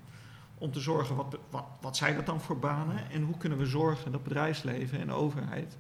om 0.58 0.72
te 0.72 0.80
zorgen, 0.80 1.16
wat, 1.16 1.38
wat, 1.50 1.64
wat 1.80 1.96
zijn 1.96 2.14
dat 2.14 2.26
dan 2.26 2.40
voor 2.40 2.58
banen? 2.58 3.10
En 3.10 3.22
hoe 3.22 3.36
kunnen 3.36 3.58
we 3.58 3.66
zorgen 3.66 4.12
dat 4.12 4.22
bedrijfsleven 4.22 5.00
en 5.00 5.06
de 5.06 5.12
overheid 5.12 5.76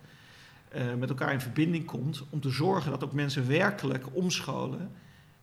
eh, 0.68 0.82
met 0.94 1.08
elkaar 1.08 1.32
in 1.32 1.40
verbinding 1.40 1.84
komt 1.84 2.24
om 2.30 2.40
te 2.40 2.50
zorgen 2.50 2.90
dat 2.90 3.04
ook 3.04 3.12
mensen 3.12 3.48
werkelijk 3.48 4.04
omscholen 4.12 4.90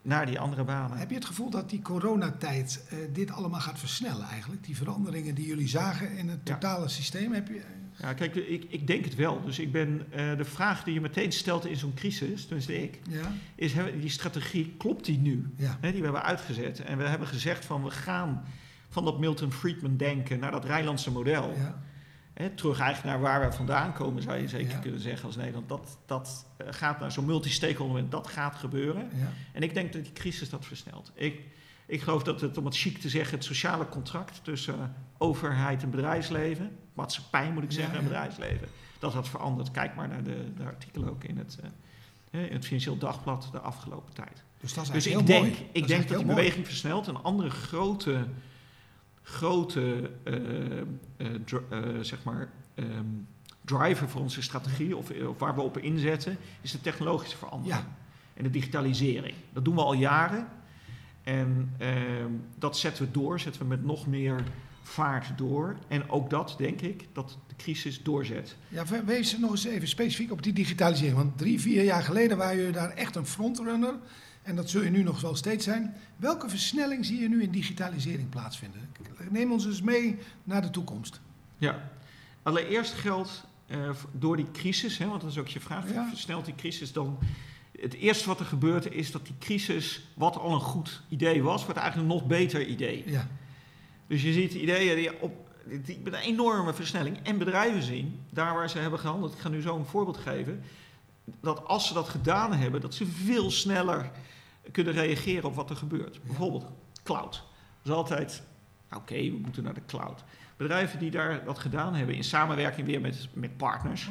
naar 0.01 0.25
die 0.25 0.39
andere 0.39 0.63
banen. 0.63 0.97
Heb 0.97 1.09
je 1.09 1.15
het 1.15 1.25
gevoel 1.25 1.49
dat 1.49 1.69
die 1.69 1.81
coronatijd 1.81 2.85
eh, 2.89 2.97
dit 3.13 3.31
allemaal 3.31 3.59
gaat 3.59 3.79
versnellen 3.79 4.25
eigenlijk? 4.27 4.63
Die 4.63 4.77
veranderingen 4.77 5.35
die 5.35 5.45
jullie 5.47 5.67
zagen 5.67 6.17
in 6.17 6.29
het 6.29 6.39
Ja. 6.43 6.53
totale 6.53 6.87
systeem? 6.87 7.33
Heb 7.33 7.47
je, 7.47 7.61
Ja, 7.97 8.13
kijk, 8.13 8.35
ik, 8.35 8.65
ik 8.69 8.87
denk 8.87 9.05
het 9.05 9.15
wel. 9.15 9.41
Dus 9.45 9.59
ik 9.59 9.71
ben, 9.71 10.05
eh, 10.11 10.37
de 10.37 10.45
vraag 10.45 10.83
die 10.83 10.93
je 10.93 11.01
meteen 11.01 11.31
stelt 11.31 11.65
in 11.65 11.77
zo'n 11.77 11.93
crisis, 11.93 12.41
tenminste 12.45 12.83
ik, 12.83 12.99
ja, 13.09 13.31
is 13.55 13.73
die 13.99 14.09
strategie, 14.09 14.75
klopt 14.77 15.05
die 15.05 15.17
nu? 15.19 15.49
ja, 15.55 15.77
die 15.81 15.91
we 15.91 16.03
hebben 16.03 16.23
uitgezet. 16.23 16.79
En 16.79 16.97
we 16.97 17.03
hebben 17.03 17.27
gezegd 17.27 17.65
van 17.65 17.83
we 17.83 17.91
gaan 17.91 18.43
van 18.89 19.05
dat 19.05 19.19
Milton 19.19 19.51
Friedman 19.51 19.97
denken 19.97 20.39
naar 20.39 20.51
dat 20.51 20.65
Rijnlandse 20.65 21.11
model. 21.11 21.53
ja, 21.57 21.81
Terug 22.55 22.79
eigenlijk 22.79 23.15
naar 23.15 23.21
waar 23.31 23.49
we 23.49 23.55
vandaan 23.55 23.93
komen, 23.93 24.21
zou 24.23 24.37
je 24.37 24.47
zeker 24.47 24.71
Ja. 24.73 24.77
kunnen 24.79 24.99
zeggen 24.99 25.25
als 25.25 25.35
Nederland. 25.35 25.69
Dat, 25.69 25.97
dat 26.05 26.45
eh, 26.57 26.67
gaat 26.69 26.99
naar 26.99 27.11
zo'n 27.11 27.25
multi-stakeholder, 27.25 28.09
dat 28.09 28.27
gaat 28.27 28.55
gebeuren. 28.55 29.09
ja. 29.13 29.31
En 29.53 29.61
ik 29.63 29.73
denk 29.73 29.93
dat 29.93 30.03
die 30.03 30.13
crisis 30.13 30.49
dat 30.49 30.65
versnelt. 30.65 31.11
Ik, 31.15 31.39
ik 31.85 32.01
geloof 32.01 32.23
dat 32.23 32.41
het, 32.41 32.57
om 32.57 32.65
het 32.65 32.77
chic 32.77 32.97
te 32.97 33.09
zeggen, 33.09 33.35
het 33.37 33.45
sociale 33.45 33.89
contract 33.89 34.39
tussen 34.43 34.73
eh, 34.73 34.85
overheid 35.17 35.83
en 35.83 35.89
bedrijfsleven, 35.89 36.71
maatschappij 36.93 37.51
moet 37.51 37.63
ik 37.63 37.69
Ja, 37.71 37.75
zeggen, 37.75 37.93
en 37.95 38.01
ja. 38.01 38.07
bedrijfsleven, 38.07 38.67
dat 38.99 39.13
dat 39.13 39.29
verandert. 39.29 39.71
Kijk 39.71 39.95
maar 39.95 40.07
naar 40.07 40.23
de, 40.23 40.53
de 40.57 40.63
artikelen 40.63 41.09
ook 41.09 41.23
in 41.23 41.37
het, 41.37 41.57
eh, 42.31 42.43
in 42.45 42.53
het 42.53 42.65
Financieel 42.65 42.97
Dagblad 42.97 43.49
de 43.51 43.59
afgelopen 43.59 44.13
tijd. 44.13 44.43
Dus 44.59 44.73
dat 44.73 44.83
is 44.83 44.89
Dus 44.91 45.05
ik 45.05 45.11
heel 45.11 45.23
denk, 45.25 45.41
mooi. 45.45 45.67
ik 45.71 45.81
is 45.81 45.87
denk 45.87 46.07
dat 46.07 46.17
die 46.17 46.25
mooi. 46.25 46.37
beweging 46.37 46.65
versnelt. 46.67 47.07
Een 47.07 47.15
andere 47.23 47.49
grote, 47.49 48.25
grote 49.23 50.11
eh, 50.23 50.33
eh, 50.77 51.27
eh, 51.69 51.99
zeg 52.01 52.23
maar, 52.23 52.49
ehm, 52.75 52.87
driver 53.65 54.09
voor 54.09 54.21
onze 54.21 54.41
strategie, 54.41 54.97
of, 54.97 55.11
of 55.27 55.39
waar 55.39 55.55
we 55.55 55.61
op 55.61 55.77
inzetten, 55.77 56.37
is 56.61 56.71
de 56.71 56.81
technologische 56.81 57.37
verandering. 57.37 57.79
Ja. 57.79 57.87
En 58.33 58.43
de 58.43 58.49
digitalisering. 58.49 59.33
Dat 59.53 59.65
doen 59.65 59.75
we 59.75 59.81
al 59.81 59.93
jaren. 59.93 60.47
En 61.23 61.73
ehm, 61.77 62.31
dat 62.59 62.77
zetten 62.77 63.05
we 63.05 63.11
door, 63.11 63.39
zetten 63.39 63.61
we 63.61 63.67
met 63.67 63.83
nog 63.83 64.07
meer 64.07 64.43
vaart 64.83 65.37
door. 65.37 65.75
En 65.87 66.09
ook 66.09 66.29
dat, 66.29 66.55
denk 66.57 66.81
ik, 66.81 67.07
dat 67.13 67.37
de 67.47 67.55
crisis 67.55 68.03
doorzet. 68.03 68.55
Ja, 68.67 68.85
we- 68.85 69.03
wees 69.03 69.37
nog 69.37 69.51
eens 69.51 69.65
even 69.65 69.87
specifiek 69.87 70.31
op 70.31 70.43
die 70.43 70.53
digitalisering. 70.53 71.17
Want 71.17 71.37
drie, 71.37 71.59
vier 71.61 71.83
jaar 71.83 72.03
geleden 72.03 72.37
waren 72.37 72.57
jullie 72.57 72.71
daar 72.71 72.89
echt 72.89 73.15
een 73.15 73.25
frontrunner. 73.25 73.93
En 74.41 74.55
dat 74.55 74.69
zul 74.69 74.83
je 74.83 74.89
nu 74.89 75.03
nog 75.03 75.21
wel 75.21 75.35
steeds 75.35 75.63
zijn. 75.65 75.93
Welke 76.15 76.49
versnelling 76.49 77.05
zie 77.05 77.19
je 77.21 77.29
nu 77.29 77.43
in 77.43 77.51
digitalisering 77.51 78.29
plaatsvinden? 78.29 78.89
Neem 79.29 79.51
ons 79.51 79.65
eens 79.65 79.81
mee 79.81 80.17
naar 80.43 80.61
de 80.61 80.69
toekomst. 80.69 81.19
Ja. 81.57 81.89
Allereerst 82.43 82.93
geldt 82.93 83.45
eh, 83.67 83.89
door 84.11 84.35
die 84.35 84.51
crisis, 84.51 84.97
hè, 84.97 85.07
want 85.07 85.21
dat 85.21 85.31
is 85.31 85.37
ook 85.37 85.47
je 85.47 85.59
vraag, 85.59 85.93
Ja. 85.93 86.07
versnelt 86.09 86.45
die 86.45 86.55
crisis 86.55 86.91
dan... 86.93 87.17
Het 87.79 87.93
eerste 87.93 88.27
wat 88.27 88.39
er 88.39 88.45
gebeurt 88.45 88.91
is 88.91 89.11
dat 89.11 89.25
die 89.25 89.35
crisis, 89.39 90.07
wat 90.13 90.37
al 90.37 90.53
een 90.53 90.59
goed 90.59 91.01
idee 91.09 91.43
was, 91.43 91.63
wordt 91.65 91.79
eigenlijk 91.79 92.09
een 92.09 92.17
nog 92.17 92.27
beter 92.27 92.65
idee. 92.67 93.03
Ja, 93.05 93.27
Dus 94.07 94.21
je 94.21 94.33
ziet 94.33 94.53
ideeën 94.53 94.95
die 94.95 95.21
op 95.21 95.49
die 95.83 95.99
met 96.03 96.13
een 96.13 96.19
enorme 96.19 96.73
versnelling 96.73 97.17
en 97.23 97.37
bedrijven 97.37 97.81
zien, 97.81 98.19
daar 98.29 98.53
waar 98.53 98.69
ze 98.69 98.77
hebben 98.77 98.99
gehandeld. 98.99 99.33
Ik 99.33 99.39
ga 99.39 99.49
nu 99.49 99.61
zo 99.61 99.77
een 99.77 99.85
voorbeeld 99.85 100.17
geven. 100.17 100.63
Dat 101.23 101.65
als 101.65 101.87
ze 101.87 101.93
dat 101.93 102.09
gedaan 102.09 102.53
hebben, 102.53 102.81
dat 102.81 102.93
ze 102.93 103.05
veel 103.05 103.51
sneller 103.51 104.11
kunnen 104.71 104.93
reageren 104.93 105.49
op 105.49 105.55
wat 105.55 105.69
er 105.69 105.75
gebeurt. 105.75 106.23
Bijvoorbeeld 106.23 106.65
cloud. 107.03 107.43
Dat 107.81 107.91
is 107.91 107.91
altijd, 107.91 108.43
oké, 108.91 109.15
we 109.15 109.39
moeten 109.41 109.63
naar 109.63 109.73
de 109.73 109.85
cloud. 109.85 110.23
Bedrijven 110.57 110.99
die 110.99 111.11
daar 111.11 111.45
dat 111.45 111.59
gedaan 111.59 111.93
hebben 111.93 112.15
in 112.15 112.23
samenwerking 112.23 112.87
weer 112.87 113.01
met, 113.01 113.29
met 113.33 113.57
partners, 113.57 114.09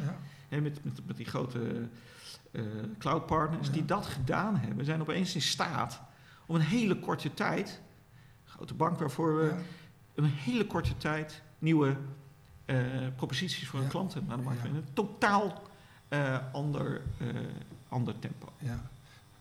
ja. 0.49 0.61
met, 0.61 0.85
met, 0.85 1.07
met, 1.07 1.17
die 1.17 1.27
grote 1.27 1.89
uh, 2.51 2.63
cloud 2.99 3.27
partners, 3.27 3.71
die 3.71 3.85
dat 3.85 4.07
gedaan 4.07 4.57
hebben, 4.57 4.85
zijn 4.85 5.01
opeens 5.01 5.35
in 5.35 5.43
staat 5.43 6.01
om 6.47 6.55
een 6.55 6.61
hele 6.61 6.99
korte 6.99 7.35
tijd, 7.35 7.81
grote 8.45 8.75
bank 8.75 8.99
waarvoor 8.99 9.37
we 9.37 9.55
een 10.15 10.25
hele 10.25 10.67
korte 10.67 10.97
tijd 10.97 11.43
nieuwe 11.59 11.97
uh, 12.67 12.77
proposities 13.17 13.69
voor 13.69 13.81
hun 13.81 13.89
klanten 13.89 14.25
naar 14.27 14.37
de 14.37 14.43
markt 14.43 14.61
brengen. 14.61 14.77
Een 14.77 14.93
totaal 14.93 15.63
ander, 16.53 17.01
ander 17.89 18.19
tempo. 18.19 18.53
Ja. 18.59 18.91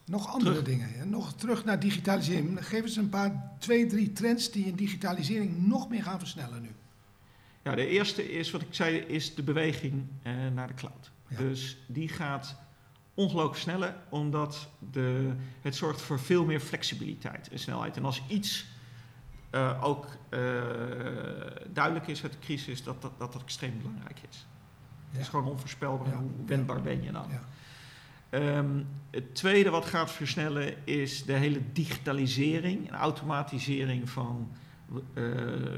Nog 0.10 0.34
andere 0.34 0.62
dingen. 0.62 0.90
Hè? 0.90 1.06
Nog 1.06 1.34
terug 1.34 1.66
naar 1.66 1.80
digitalisering. 1.80 2.68
Geef 2.68 2.82
eens 2.82 2.96
een 2.96 3.10
paar, 3.10 3.52
twee, 3.60 3.86
drie 3.86 4.14
trends 4.14 4.52
die 4.52 4.66
in 4.66 4.76
digitalisering 4.76 5.68
nog 5.68 5.90
meer 5.90 6.04
gaan 6.04 6.20
versnellen 6.20 6.62
nu. 6.62 6.70
Ja, 7.64 7.76
de 7.76 7.88
eerste 7.88 8.32
is, 8.32 8.52
wat 8.52 8.62
ik 8.62 8.74
zei, 8.74 8.98
is 8.98 9.36
de 9.36 9.44
beweging 9.44 10.04
uh, 10.24 10.34
naar 10.54 10.68
de 10.68 10.74
cloud. 10.74 11.12
Dus 11.38 11.78
die 11.88 12.08
gaat 12.08 12.56
ongelooflijk 13.14 13.60
sneller, 13.60 13.96
omdat 14.10 14.70
de, 14.92 15.32
het 15.62 15.76
zorgt 15.76 16.02
voor 16.02 16.20
veel 16.20 16.46
meer 16.46 16.60
flexibiliteit 16.60 17.50
en 17.50 17.60
snelheid. 17.60 17.98
En 17.98 18.06
als 18.06 18.24
iets 18.28 18.66
uh, 19.52 19.84
ook 19.84 20.06
uh, 20.30 20.40
duidelijk 21.74 22.08
is 22.08 22.24
uit 22.24 22.32
de 22.32 22.40
crisis, 22.40 22.84
dat 22.84 23.02
dat, 23.02 23.12
dat, 23.18 23.34
dat 23.34 23.42
extreem 23.42 23.78
belangrijk 23.78 24.20
is. 24.30 24.46
Het 25.12 25.22
is 25.22 25.28
gewoon 25.28 25.46
onvoorspelbaar. 25.46 26.14
Hoe 26.14 26.30
wendbaar 26.46 26.82
ben 26.82 27.04
je 27.04 27.12
dan? 27.12 27.26
Um, 28.32 28.88
het 29.10 29.36
tweede 29.36 29.70
wat 29.70 29.86
gaat 29.86 30.12
versnellen 30.12 30.88
is 30.88 31.26
de 31.26 31.34
hele 31.34 31.62
digitalisering 31.74 32.88
en 32.88 32.96
automatisering 32.96 34.10
van 34.10 34.52
uh, 35.14 35.34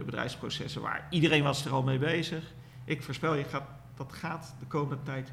bedrijfsprocessen, 0.05 0.81
waar 0.81 1.07
iedereen 1.09 1.43
was 1.43 1.65
er 1.65 1.71
al 1.71 1.83
mee 1.83 1.99
bezig. 1.99 2.53
Ik 2.85 3.03
voorspel 3.03 3.35
je, 3.35 3.43
gaat, 3.43 3.63
dat 3.95 4.13
gaat 4.13 4.55
de 4.59 4.65
komende 4.65 5.03
tijd 5.03 5.31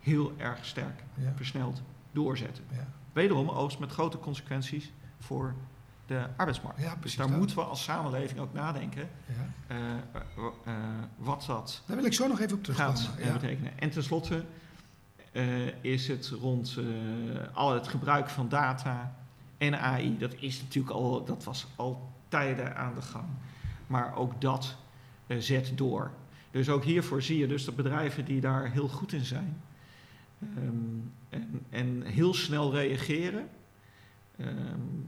heel 0.00 0.32
erg 0.36 0.64
sterk 0.64 1.02
ja. 1.14 1.32
versneld 1.36 1.82
doorzetten. 2.12 2.64
Ja. 2.72 2.88
Wederom 3.12 3.48
oogst 3.48 3.78
met 3.78 3.92
grote 3.92 4.18
consequenties 4.18 4.92
voor 5.18 5.54
de 6.06 6.26
arbeidsmarkt. 6.36 6.80
Ja, 6.80 6.96
dus 7.00 7.16
daar 7.16 7.28
dat. 7.28 7.36
moeten 7.36 7.56
we 7.56 7.62
als 7.62 7.82
samenleving 7.82 8.40
ook 8.40 8.52
nadenken 8.52 9.08
uh, 9.70 9.76
uh, 10.66 10.74
wat 11.16 11.44
dat 11.46 11.82
Daar 11.86 11.96
wil 11.96 12.06
ik 12.06 12.12
zo 12.12 12.26
nog 12.26 12.40
even 12.40 12.56
op 12.56 12.62
terugkomen. 12.62 12.96
gaat 12.96 13.32
betekenen. 13.32 13.78
En 13.78 13.90
tenslotte 13.90 14.44
uh, 15.32 15.66
is 15.80 16.08
het 16.08 16.28
rond 16.40 16.78
al 17.52 17.74
het 17.74 17.88
gebruik 17.88 18.28
van 18.28 18.48
data 18.48 19.16
en 19.58 19.80
AI. 19.80 20.18
Dat 20.18 20.34
is 20.38 20.62
natuurlijk 20.62 20.94
al, 20.94 21.24
dat 21.24 21.44
was 21.44 21.66
al 21.76 22.12
tijden 22.28 22.76
aan 22.76 22.94
de 22.94 23.02
gang. 23.02 23.28
Maar 23.86 24.16
ook 24.16 24.40
dat 24.40 24.76
zet 25.38 25.72
door. 25.74 26.10
Dus 26.50 26.68
ook 26.68 26.84
hiervoor 26.84 27.22
zie 27.22 27.38
je 27.38 27.46
dus 27.46 27.64
dat 27.64 27.76
bedrijven 27.76 28.24
die 28.24 28.40
daar 28.40 28.70
heel 28.70 28.88
goed 28.88 29.12
in 29.12 29.24
zijn 29.24 29.62
um, 30.40 31.12
en, 31.28 31.62
en, 31.70 32.02
heel 32.02 32.34
snel 32.34 32.72
reageren. 32.72 33.48
Um, 34.40 35.06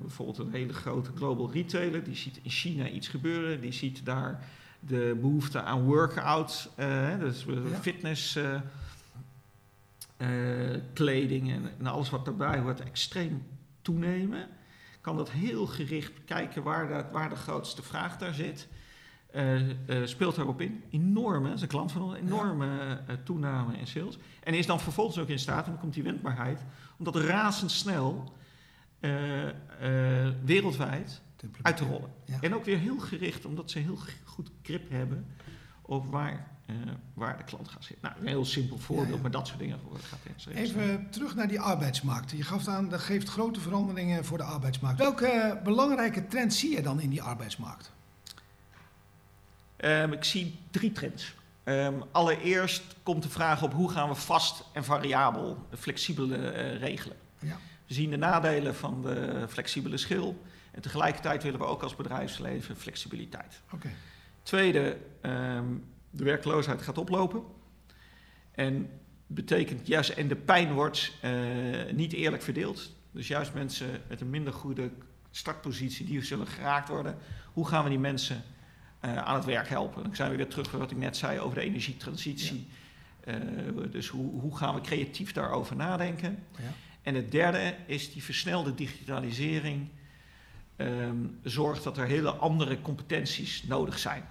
bijvoorbeeld 0.00 0.38
een 0.38 0.52
hele 0.52 0.72
grote 0.72 1.10
global 1.16 1.52
retailer, 1.52 2.04
die 2.04 2.14
ziet 2.14 2.40
in 2.42 2.50
China 2.50 2.88
iets 2.88 3.08
gebeuren, 3.08 3.60
die 3.60 3.72
ziet 3.72 4.04
daar 4.04 4.44
de 4.80 5.18
behoefte 5.20 5.62
aan 5.62 5.82
workout, 5.82 6.70
dus 7.18 7.44
ja. 7.44 7.78
fitness 7.80 8.38
uh, 10.18 10.80
kleding 10.92 11.52
en, 11.52 11.70
en, 11.78 11.86
alles 11.86 12.10
wat 12.10 12.24
daarbij 12.24 12.58
hoort 12.58 12.80
extreem 12.80 13.42
toenemen. 13.82 14.48
Kan 15.00 15.16
dat 15.16 15.30
heel 15.30 15.66
gericht 15.66 16.12
kijken 16.24 16.62
waar, 16.62 16.88
dat, 16.88 17.06
waar 17.12 17.28
de 17.28 17.36
grootste 17.36 17.82
vraag 17.82 18.18
daar 18.18 18.34
zit. 18.34 18.68
Uh, 19.34 19.68
uh, 19.68 19.74
speelt 20.04 20.36
daarop 20.36 20.60
in. 20.60 20.82
Enorme, 20.90 21.46
dat 21.46 21.56
is 21.56 21.62
een 21.62 21.68
klant 21.68 21.92
van 21.92 22.02
ons, 22.02 22.16
enorme 22.16 23.00
toename 23.24 23.78
in 23.78 23.86
sales. 23.86 24.18
En 24.42 24.54
is 24.54 24.66
dan 24.66 24.80
vervolgens 24.80 25.18
ook 25.18 25.28
in 25.28 25.38
staat, 25.38 25.64
en 25.64 25.70
dan 25.70 25.80
komt 25.80 25.94
die 25.94 26.02
wendbaarheid, 26.02 26.60
om 26.98 27.04
dat 27.04 27.16
razendsnel 27.16 28.32
wereldwijd 30.44 31.20
uit 31.62 31.76
te 31.76 31.84
rollen. 31.84 32.10
Ja. 32.24 32.38
En 32.40 32.54
ook 32.54 32.64
weer 32.64 32.78
heel 32.78 32.98
gericht, 32.98 33.44
omdat 33.44 33.70
ze 33.70 33.78
heel 33.78 33.98
goed 34.24 34.50
grip 34.62 34.90
hebben 34.90 35.26
op 35.82 36.06
waar 36.10 36.52
uh, 36.66 36.76
waar 37.14 37.36
de 37.36 37.44
klant 37.44 37.68
gaat 37.68 37.84
zitten. 37.84 38.08
Nou, 38.08 38.20
een 38.20 38.26
heel 38.26 38.44
simpel 38.44 38.78
voorbeeld, 38.78 39.08
ja, 39.08 39.14
ja. 39.14 39.20
maar 39.20 39.30
dat 39.30 39.46
soort 39.46 39.58
dingen 39.58 39.78
gaat 40.02 40.18
het. 40.22 40.56
Even 40.56 41.10
terug 41.10 41.34
naar 41.34 41.48
die 41.48 41.60
arbeidsmarkt. 41.60 42.30
Je 42.30 42.42
gaf 42.42 42.68
aan, 42.68 42.88
dat 42.88 43.00
geeft 43.00 43.28
grote 43.28 43.60
veranderingen 43.60 44.24
voor 44.24 44.38
de 44.38 44.44
arbeidsmarkt. 44.44 44.98
Welke 44.98 45.60
belangrijke 45.64 46.26
trends 46.26 46.58
zie 46.58 46.70
je 46.70 46.82
dan 46.82 47.00
in 47.00 47.10
die 47.10 47.22
arbeidsmarkt? 47.22 47.92
Um, 49.76 50.12
ik 50.12 50.24
zie 50.24 50.58
drie 50.70 50.92
trends. 50.92 51.34
Um, 51.64 52.02
allereerst 52.10 52.82
komt 53.02 53.22
de 53.22 53.28
vraag 53.28 53.62
op 53.62 53.72
hoe 53.72 53.90
gaan 53.90 54.08
we 54.08 54.14
vast 54.14 54.64
en 54.72 54.84
variabel, 54.84 55.66
flexibel 55.78 56.28
uh, 56.30 56.78
regelen. 56.78 57.16
Ja. 57.38 57.56
We 57.86 57.94
zien 57.94 58.10
de 58.10 58.16
nadelen 58.16 58.74
van 58.74 59.02
de 59.02 59.46
flexibele 59.48 59.96
schil. 59.96 60.42
En 60.70 60.82
tegelijkertijd 60.82 61.42
willen 61.42 61.58
we 61.58 61.66
ook 61.66 61.82
als 61.82 61.96
bedrijfsleven 61.96 62.76
flexibiliteit. 62.76 63.60
Okay. 63.72 63.92
Tweede, 64.42 64.96
um, 65.22 65.84
de 66.10 66.24
werkloosheid 66.24 66.82
gaat 66.82 66.98
oplopen. 66.98 67.42
En 68.50 68.90
betekent 69.26 69.86
juist, 69.86 70.10
en 70.10 70.28
de 70.28 70.36
pijn 70.36 70.72
wordt 70.72 71.12
uh, 71.24 71.92
niet 71.92 72.12
eerlijk 72.12 72.42
verdeeld. 72.42 72.92
Dus 73.10 73.28
juist 73.28 73.54
mensen 73.54 74.02
met 74.08 74.20
een 74.20 74.30
minder 74.30 74.52
goede 74.52 74.90
startpositie, 75.30 76.06
die 76.06 76.24
zullen 76.24 76.46
geraakt 76.46 76.88
worden. 76.88 77.16
Hoe 77.52 77.68
gaan 77.68 77.82
we 77.82 77.90
die 77.90 77.98
mensen 77.98 78.42
uh, 79.04 79.16
aan 79.16 79.34
het 79.34 79.44
werk 79.44 79.68
helpen? 79.68 80.02
Dan 80.02 80.16
zijn 80.16 80.30
we 80.30 80.36
weer 80.36 80.48
terug 80.48 80.70
bij 80.70 80.80
wat 80.80 80.90
ik 80.90 80.96
net 80.96 81.16
zei 81.16 81.40
over 81.40 81.58
de 81.58 81.64
energietransitie. 81.64 82.66
Ja. 83.24 83.32
Uh, 83.34 83.90
dus 83.90 84.08
hoe, 84.08 84.40
hoe, 84.40 84.56
gaan 84.56 84.74
we 84.74 84.80
creatief 84.80 85.32
daarover 85.32 85.76
nadenken? 85.76 86.38
Ja. 86.56 86.72
En 87.04 87.14
het 87.14 87.30
derde 87.30 87.74
is 87.86 88.12
die 88.12 88.22
versnelde 88.22 88.74
digitalisering. 88.74 89.88
Um, 90.76 91.38
zorgt 91.42 91.84
dat 91.84 91.98
er 91.98 92.06
hele 92.06 92.30
andere 92.30 92.80
competenties 92.80 93.62
nodig 93.62 93.98
zijn. 93.98 94.24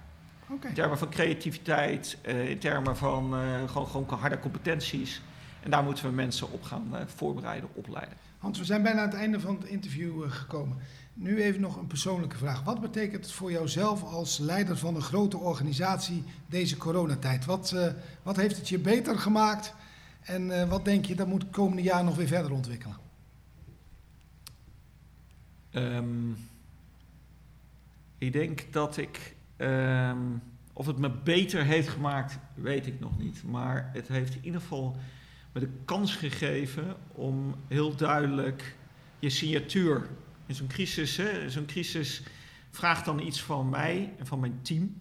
Okay. 0.48 0.68
In 0.68 0.74
termen 0.74 0.98
van 0.98 1.10
creativiteit, 1.10 2.18
uh, 2.26 2.50
in 2.50 2.58
termen 2.58 2.96
van 2.96 3.34
uh, 3.34 3.68
gewoon, 3.68 3.86
gewoon 3.86 4.18
harde 4.18 4.38
competenties. 4.38 5.20
En 5.62 5.70
daar 5.70 5.82
moeten 5.82 6.04
we 6.04 6.10
mensen 6.10 6.52
op 6.52 6.62
gaan 6.62 6.88
uh, 6.92 7.00
voorbereiden, 7.06 7.68
opleiden. 7.74 8.16
Hans, 8.38 8.58
we 8.58 8.64
zijn 8.64 8.82
bijna 8.82 9.00
aan 9.00 9.08
het 9.08 9.16
einde 9.16 9.40
van 9.40 9.54
het 9.54 9.64
interview 9.64 10.30
gekomen. 10.30 10.76
Nu 11.14 11.42
even 11.42 11.60
nog 11.60 11.76
een 11.76 11.86
persoonlijke 11.86 12.36
vraag. 12.36 12.62
Wat 12.62 12.80
betekent 12.80 13.24
het 13.24 13.34
voor 13.34 13.52
jouzelf 13.52 14.02
als 14.02 14.38
leider 14.38 14.78
van 14.78 14.94
een 14.94 15.02
grote 15.02 15.38
organisatie 15.38 16.24
deze 16.46 16.76
coronatijd? 16.76 17.44
Wat, 17.44 17.74
wat 18.22 18.36
heeft 18.36 18.56
het 18.56 18.68
je 18.68 18.78
beter 18.78 19.18
gemaakt? 19.18 19.74
En 20.24 20.68
wat 20.68 20.84
denk 20.84 21.04
je, 21.04 21.14
dat 21.14 21.26
moet 21.26 21.42
het 21.42 21.50
komende 21.50 21.82
jaar 21.82 22.04
nog 22.04 22.16
weer 22.16 22.26
verder 22.26 22.52
ontwikkelen? 22.52 22.96
Um, 25.72 26.36
ik 28.18 28.32
denk 28.32 28.72
dat 28.72 28.96
ik 28.96 29.34
Um, 29.58 30.42
of 30.72 30.86
het 30.86 30.98
me 30.98 31.10
beter 31.10 31.64
heeft 31.64 31.88
gemaakt, 31.88 32.38
weet 32.54 32.86
ik 32.86 33.00
nog 33.00 33.18
niet. 33.18 33.42
Maar 33.42 33.90
het 33.92 34.08
heeft 34.08 34.34
in 34.34 34.44
ieder 34.44 34.60
geval 34.60 34.96
me 35.52 35.60
de 35.60 35.70
kans 35.84 36.16
gegeven 36.16 36.96
om 37.12 37.54
heel 37.68 37.96
duidelijk 37.96 38.76
je 39.18 39.30
signatuur 39.30 40.08
in 40.46 40.54
zo'n 40.54 40.66
crisis. 40.66 41.20
Zo'n 41.46 41.66
crisis 41.66 42.22
vraagt 42.70 43.04
dan 43.04 43.20
iets 43.20 43.42
van 43.42 43.68
mij 43.68 44.12
en 44.18 44.26
van 44.26 44.40
mijn 44.40 44.58
team. 44.62 45.00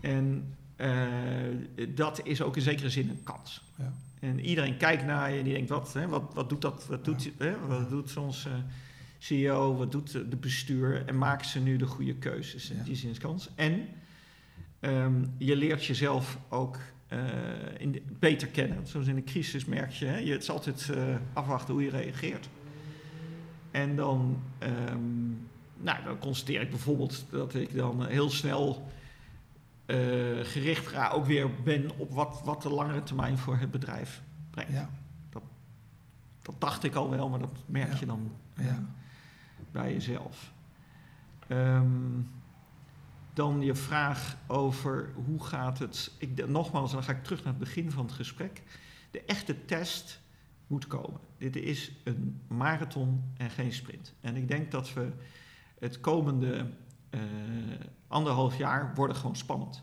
En 0.00 0.54
uh, 0.76 1.88
dat 1.88 2.26
is 2.26 2.42
ook 2.42 2.56
in 2.56 2.62
zekere 2.62 2.90
zin 2.90 3.08
een 3.08 3.22
kans. 3.22 3.62
Ja. 3.78 3.92
En 4.20 4.40
iedereen 4.40 4.76
kijkt 4.76 5.04
naar 5.04 5.30
je 5.30 5.38
en 5.38 5.44
die 5.44 5.52
denkt: 5.52 5.68
wat, 5.68 5.92
hè, 5.92 6.08
wat, 6.08 6.34
wat 6.34 6.48
doet 6.48 6.60
dat? 6.60 6.86
Wat 6.86 7.04
doet, 7.04 7.30
hè, 7.38 7.66
wat 7.66 7.90
doet 7.90 8.16
onze 8.16 8.48
uh, 8.48 8.54
CEO? 9.18 9.76
Wat 9.76 9.92
doet 9.92 10.12
de 10.12 10.36
bestuur? 10.36 11.06
En 11.06 11.18
maken 11.18 11.46
ze 11.46 11.60
nu 11.60 11.76
de 11.76 11.86
goede 11.86 12.14
keuzes? 12.14 12.68
Ja. 12.68 12.74
In 12.74 12.82
die 12.82 12.96
zin 12.96 13.10
is 13.10 13.18
kans. 13.18 13.50
En 13.54 13.88
um, 14.80 15.34
je 15.38 15.56
leert 15.56 15.84
jezelf 15.84 16.38
ook 16.48 16.78
uh, 17.12 17.18
in 17.78 17.92
de, 17.92 18.02
beter 18.18 18.48
kennen. 18.48 18.86
Zoals 18.86 19.06
in 19.06 19.16
een 19.16 19.24
crisis 19.24 19.64
merk 19.64 19.90
je, 19.90 20.06
hè, 20.06 20.18
je 20.18 20.32
het 20.32 20.42
is 20.42 20.50
altijd 20.50 20.88
uh, 20.90 21.16
afwachten 21.32 21.74
hoe 21.74 21.82
je 21.82 21.90
reageert. 21.90 22.48
En 23.70 23.96
dan, 23.96 24.42
um, 24.90 25.48
nou, 25.76 26.04
dan 26.04 26.18
constateer 26.18 26.60
ik 26.60 26.70
bijvoorbeeld 26.70 27.24
dat 27.30 27.54
ik 27.54 27.74
dan 27.74 28.06
heel 28.06 28.30
snel 28.30 28.90
uh, 29.90 30.44
gericht 30.44 30.86
ga, 30.86 31.08
ook 31.08 31.26
weer 31.26 31.62
ben 31.62 31.98
op 31.98 32.12
wat, 32.12 32.40
wat 32.44 32.62
de 32.62 32.68
langere 32.68 33.02
termijn 33.02 33.38
voor 33.38 33.56
het 33.56 33.70
bedrijf 33.70 34.22
brengt. 34.50 34.72
Ja. 34.72 34.90
Dat, 35.30 35.42
dat 36.42 36.60
dacht 36.60 36.84
ik 36.84 36.94
al 36.94 37.10
wel, 37.10 37.28
maar 37.28 37.38
dat 37.38 37.64
merk 37.66 37.92
ja. 37.92 37.98
je 37.98 38.06
dan 38.06 38.32
ja. 38.56 38.84
bij 39.72 39.92
jezelf. 39.92 40.52
Um, 41.48 42.28
dan 43.32 43.62
je 43.62 43.74
vraag 43.74 44.36
over 44.46 45.12
hoe 45.26 45.44
gaat 45.44 45.78
het. 45.78 46.12
Ik, 46.18 46.48
nogmaals, 46.48 46.92
dan 46.92 47.02
ga 47.02 47.12
ik 47.12 47.22
terug 47.24 47.44
naar 47.44 47.52
het 47.52 47.62
begin 47.62 47.90
van 47.90 48.04
het 48.04 48.14
gesprek. 48.14 48.62
De 49.10 49.22
echte 49.24 49.64
test 49.64 50.20
moet 50.66 50.86
komen. 50.86 51.20
Dit 51.38 51.56
is 51.56 51.92
een 52.04 52.40
marathon 52.46 53.24
en 53.36 53.50
geen 53.50 53.72
sprint. 53.72 54.14
En 54.20 54.36
ik 54.36 54.48
denk 54.48 54.70
dat 54.70 54.92
we 54.92 55.12
het 55.78 56.00
komende 56.00 56.70
uh, 57.10 57.20
anderhalf 58.08 58.56
jaar 58.56 58.94
worden 58.94 59.16
gewoon 59.16 59.36
spannend. 59.36 59.82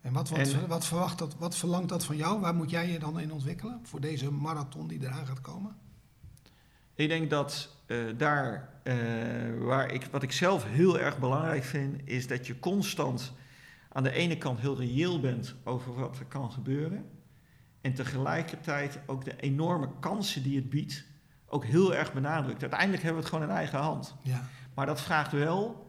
En 0.00 0.12
wat, 0.12 0.28
wat, 0.28 0.66
wat, 0.66 0.86
verwacht 0.86 1.18
dat, 1.18 1.36
wat 1.38 1.56
verlangt 1.56 1.88
dat 1.88 2.04
van 2.04 2.16
jou? 2.16 2.40
Waar 2.40 2.54
moet 2.54 2.70
jij 2.70 2.88
je 2.88 2.98
dan 2.98 3.20
in 3.20 3.32
ontwikkelen 3.32 3.80
voor 3.82 4.00
deze 4.00 4.30
marathon 4.30 4.88
die 4.88 5.00
eraan 5.02 5.26
gaat 5.26 5.40
komen? 5.40 5.76
Ik 6.94 7.08
denk 7.08 7.30
dat 7.30 7.76
uh, 7.86 7.98
daar 8.16 8.72
uh, 8.84 8.94
waar 9.58 9.90
ik, 9.90 10.04
wat 10.10 10.22
ik 10.22 10.32
zelf 10.32 10.64
heel 10.64 10.98
erg 10.98 11.18
belangrijk 11.18 11.64
vind, 11.64 12.00
is 12.04 12.26
dat 12.26 12.46
je 12.46 12.58
constant 12.58 13.32
aan 13.88 14.02
de 14.02 14.12
ene 14.12 14.38
kant 14.38 14.60
heel 14.60 14.76
reëel 14.76 15.20
bent 15.20 15.54
over 15.64 15.94
wat 15.94 16.18
er 16.18 16.24
kan 16.24 16.52
gebeuren. 16.52 17.10
En 17.80 17.94
tegelijkertijd 17.94 18.98
ook 19.06 19.24
de 19.24 19.36
enorme 19.36 19.88
kansen 20.00 20.42
die 20.42 20.56
het 20.56 20.70
biedt, 20.70 21.04
ook 21.46 21.64
heel 21.64 21.94
erg 21.94 22.12
benadrukt. 22.12 22.60
Uiteindelijk 22.60 23.02
hebben 23.02 23.22
we 23.22 23.28
het 23.28 23.34
gewoon 23.36 23.50
in 23.50 23.56
eigen 23.56 23.78
hand. 23.78 24.14
Ja. 24.22 24.48
Maar 24.74 24.86
dat 24.86 25.00
vraagt 25.00 25.32
wel 25.32 25.81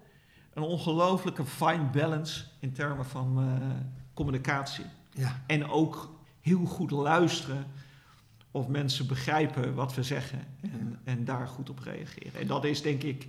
een 0.53 0.63
ongelooflijke 0.63 1.45
fine 1.45 1.83
balance 1.91 2.45
in 2.59 2.73
termen 2.73 3.05
van 3.05 3.39
uh, 3.39 3.69
communicatie. 4.13 4.85
Ja. 5.11 5.41
En 5.47 5.69
ook 5.69 6.15
heel 6.41 6.65
goed 6.65 6.91
luisteren 6.91 7.65
of 8.51 8.67
mensen 8.67 9.07
begrijpen 9.07 9.75
wat 9.75 9.95
we 9.95 10.03
zeggen 10.03 10.39
en, 10.61 10.99
en 11.03 11.25
daar 11.25 11.47
goed 11.47 11.69
op 11.69 11.79
reageren. 11.79 12.41
En 12.41 12.47
dat 12.47 12.65
is 12.65 12.81
denk 12.81 13.03
ik 13.03 13.27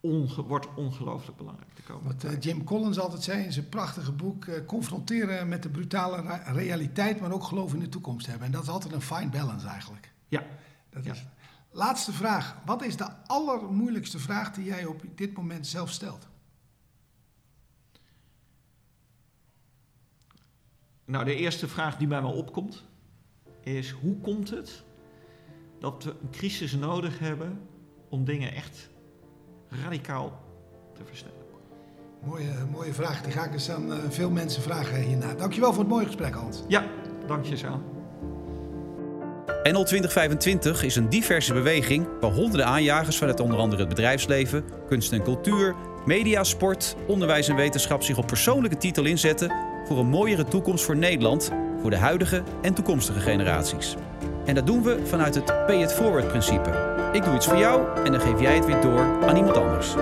onge, 0.00 0.42
wordt 0.42 0.66
ongelooflijk 0.74 1.36
belangrijk 1.36 1.74
te 1.74 1.82
komen. 1.82 2.04
Wat 2.04 2.24
uh, 2.24 2.40
Jim 2.40 2.64
Collins 2.64 2.98
altijd 2.98 3.22
zei 3.22 3.44
in 3.44 3.52
zijn 3.52 3.68
prachtige 3.68 4.12
boek: 4.12 4.44
uh, 4.44 4.54
confronteren 4.66 5.48
met 5.48 5.62
de 5.62 5.68
brutale 5.68 6.40
realiteit, 6.44 7.20
maar 7.20 7.32
ook 7.32 7.44
geloof 7.44 7.74
in 7.74 7.80
de 7.80 7.88
toekomst 7.88 8.26
hebben. 8.26 8.46
En 8.46 8.52
dat 8.52 8.62
is 8.62 8.68
altijd 8.68 8.92
een 8.92 9.02
fine 9.02 9.28
balance 9.28 9.66
eigenlijk. 9.66 10.12
Ja. 10.28 10.42
Dat 10.90 11.04
is. 11.04 11.24
Laatste 11.72 12.12
vraag. 12.12 12.56
Wat 12.64 12.82
is 12.82 12.96
de 12.96 13.08
allermoeilijkste 13.26 14.18
vraag 14.18 14.52
die 14.52 14.64
jij 14.64 14.84
op 14.84 15.02
dit 15.14 15.36
moment 15.36 15.66
zelf 15.66 15.90
stelt? 15.90 16.28
Nou, 21.10 21.24
de 21.24 21.34
eerste 21.34 21.68
vraag 21.68 21.96
die 21.96 22.08
bij 22.08 22.22
me 22.22 22.28
opkomt 22.28 22.84
is: 23.62 23.90
hoe 23.90 24.16
komt 24.16 24.50
het 24.50 24.82
dat 25.78 26.04
we 26.04 26.10
een 26.10 26.30
crisis 26.30 26.72
nodig 26.72 27.18
hebben 27.18 27.60
om 28.08 28.24
dingen 28.24 28.54
echt 28.54 28.90
radicaal 29.68 30.40
te 30.94 31.04
versnellen? 31.04 31.38
Mooie, 32.24 32.52
mooie 32.70 32.92
vraag. 32.92 33.22
Die 33.22 33.32
ga 33.32 33.44
ik 33.44 33.52
eens 33.52 33.70
aan 33.70 33.92
uh, 33.92 33.98
veel 34.08 34.30
mensen 34.30 34.62
vragen 34.62 35.02
hierna. 35.02 35.34
Dankjewel 35.34 35.72
voor 35.72 35.82
het 35.82 35.92
mooie 35.92 36.06
gesprek, 36.06 36.34
Hans. 36.34 36.62
Ja, 36.68 36.84
dank 37.26 37.44
je, 37.44 37.56
Saan. 37.56 37.82
NL 39.46 39.84
2025 39.84 40.82
is 40.82 40.96
een 40.96 41.08
diverse 41.08 41.52
beweging 41.52 42.08
waar 42.20 42.32
honderden 42.32 42.66
aanjagers 42.66 43.18
vanuit 43.18 43.40
onder 43.40 43.58
andere 43.58 43.80
het 43.80 43.88
bedrijfsleven, 43.88 44.64
kunst 44.88 45.12
en 45.12 45.22
cultuur, 45.22 45.74
media, 46.06 46.44
sport, 46.44 46.96
onderwijs 47.06 47.48
en 47.48 47.56
wetenschap 47.56 48.02
zich 48.02 48.18
op 48.18 48.26
persoonlijke 48.26 48.76
titel 48.76 49.04
inzetten 49.04 49.69
voor 49.90 49.98
een 49.98 50.08
mooiere 50.08 50.44
toekomst 50.44 50.84
voor 50.84 50.96
Nederland, 50.96 51.50
voor 51.80 51.90
de 51.90 51.96
huidige 51.96 52.42
en 52.62 52.74
toekomstige 52.74 53.20
generaties. 53.20 53.96
En 54.44 54.54
dat 54.54 54.66
doen 54.66 54.82
we 54.82 55.00
vanuit 55.04 55.34
het 55.34 55.44
Pay 55.44 55.82
It 55.82 55.92
Forward 55.92 56.28
principe. 56.28 56.70
Ik 57.12 57.24
doe 57.24 57.34
iets 57.34 57.46
voor 57.46 57.56
jou 57.56 58.04
en 58.04 58.12
dan 58.12 58.20
geef 58.20 58.40
jij 58.40 58.54
het 58.54 58.66
weer 58.66 58.80
door 58.80 59.26
aan 59.26 59.36
iemand 59.36 59.56
anders. 59.56 59.94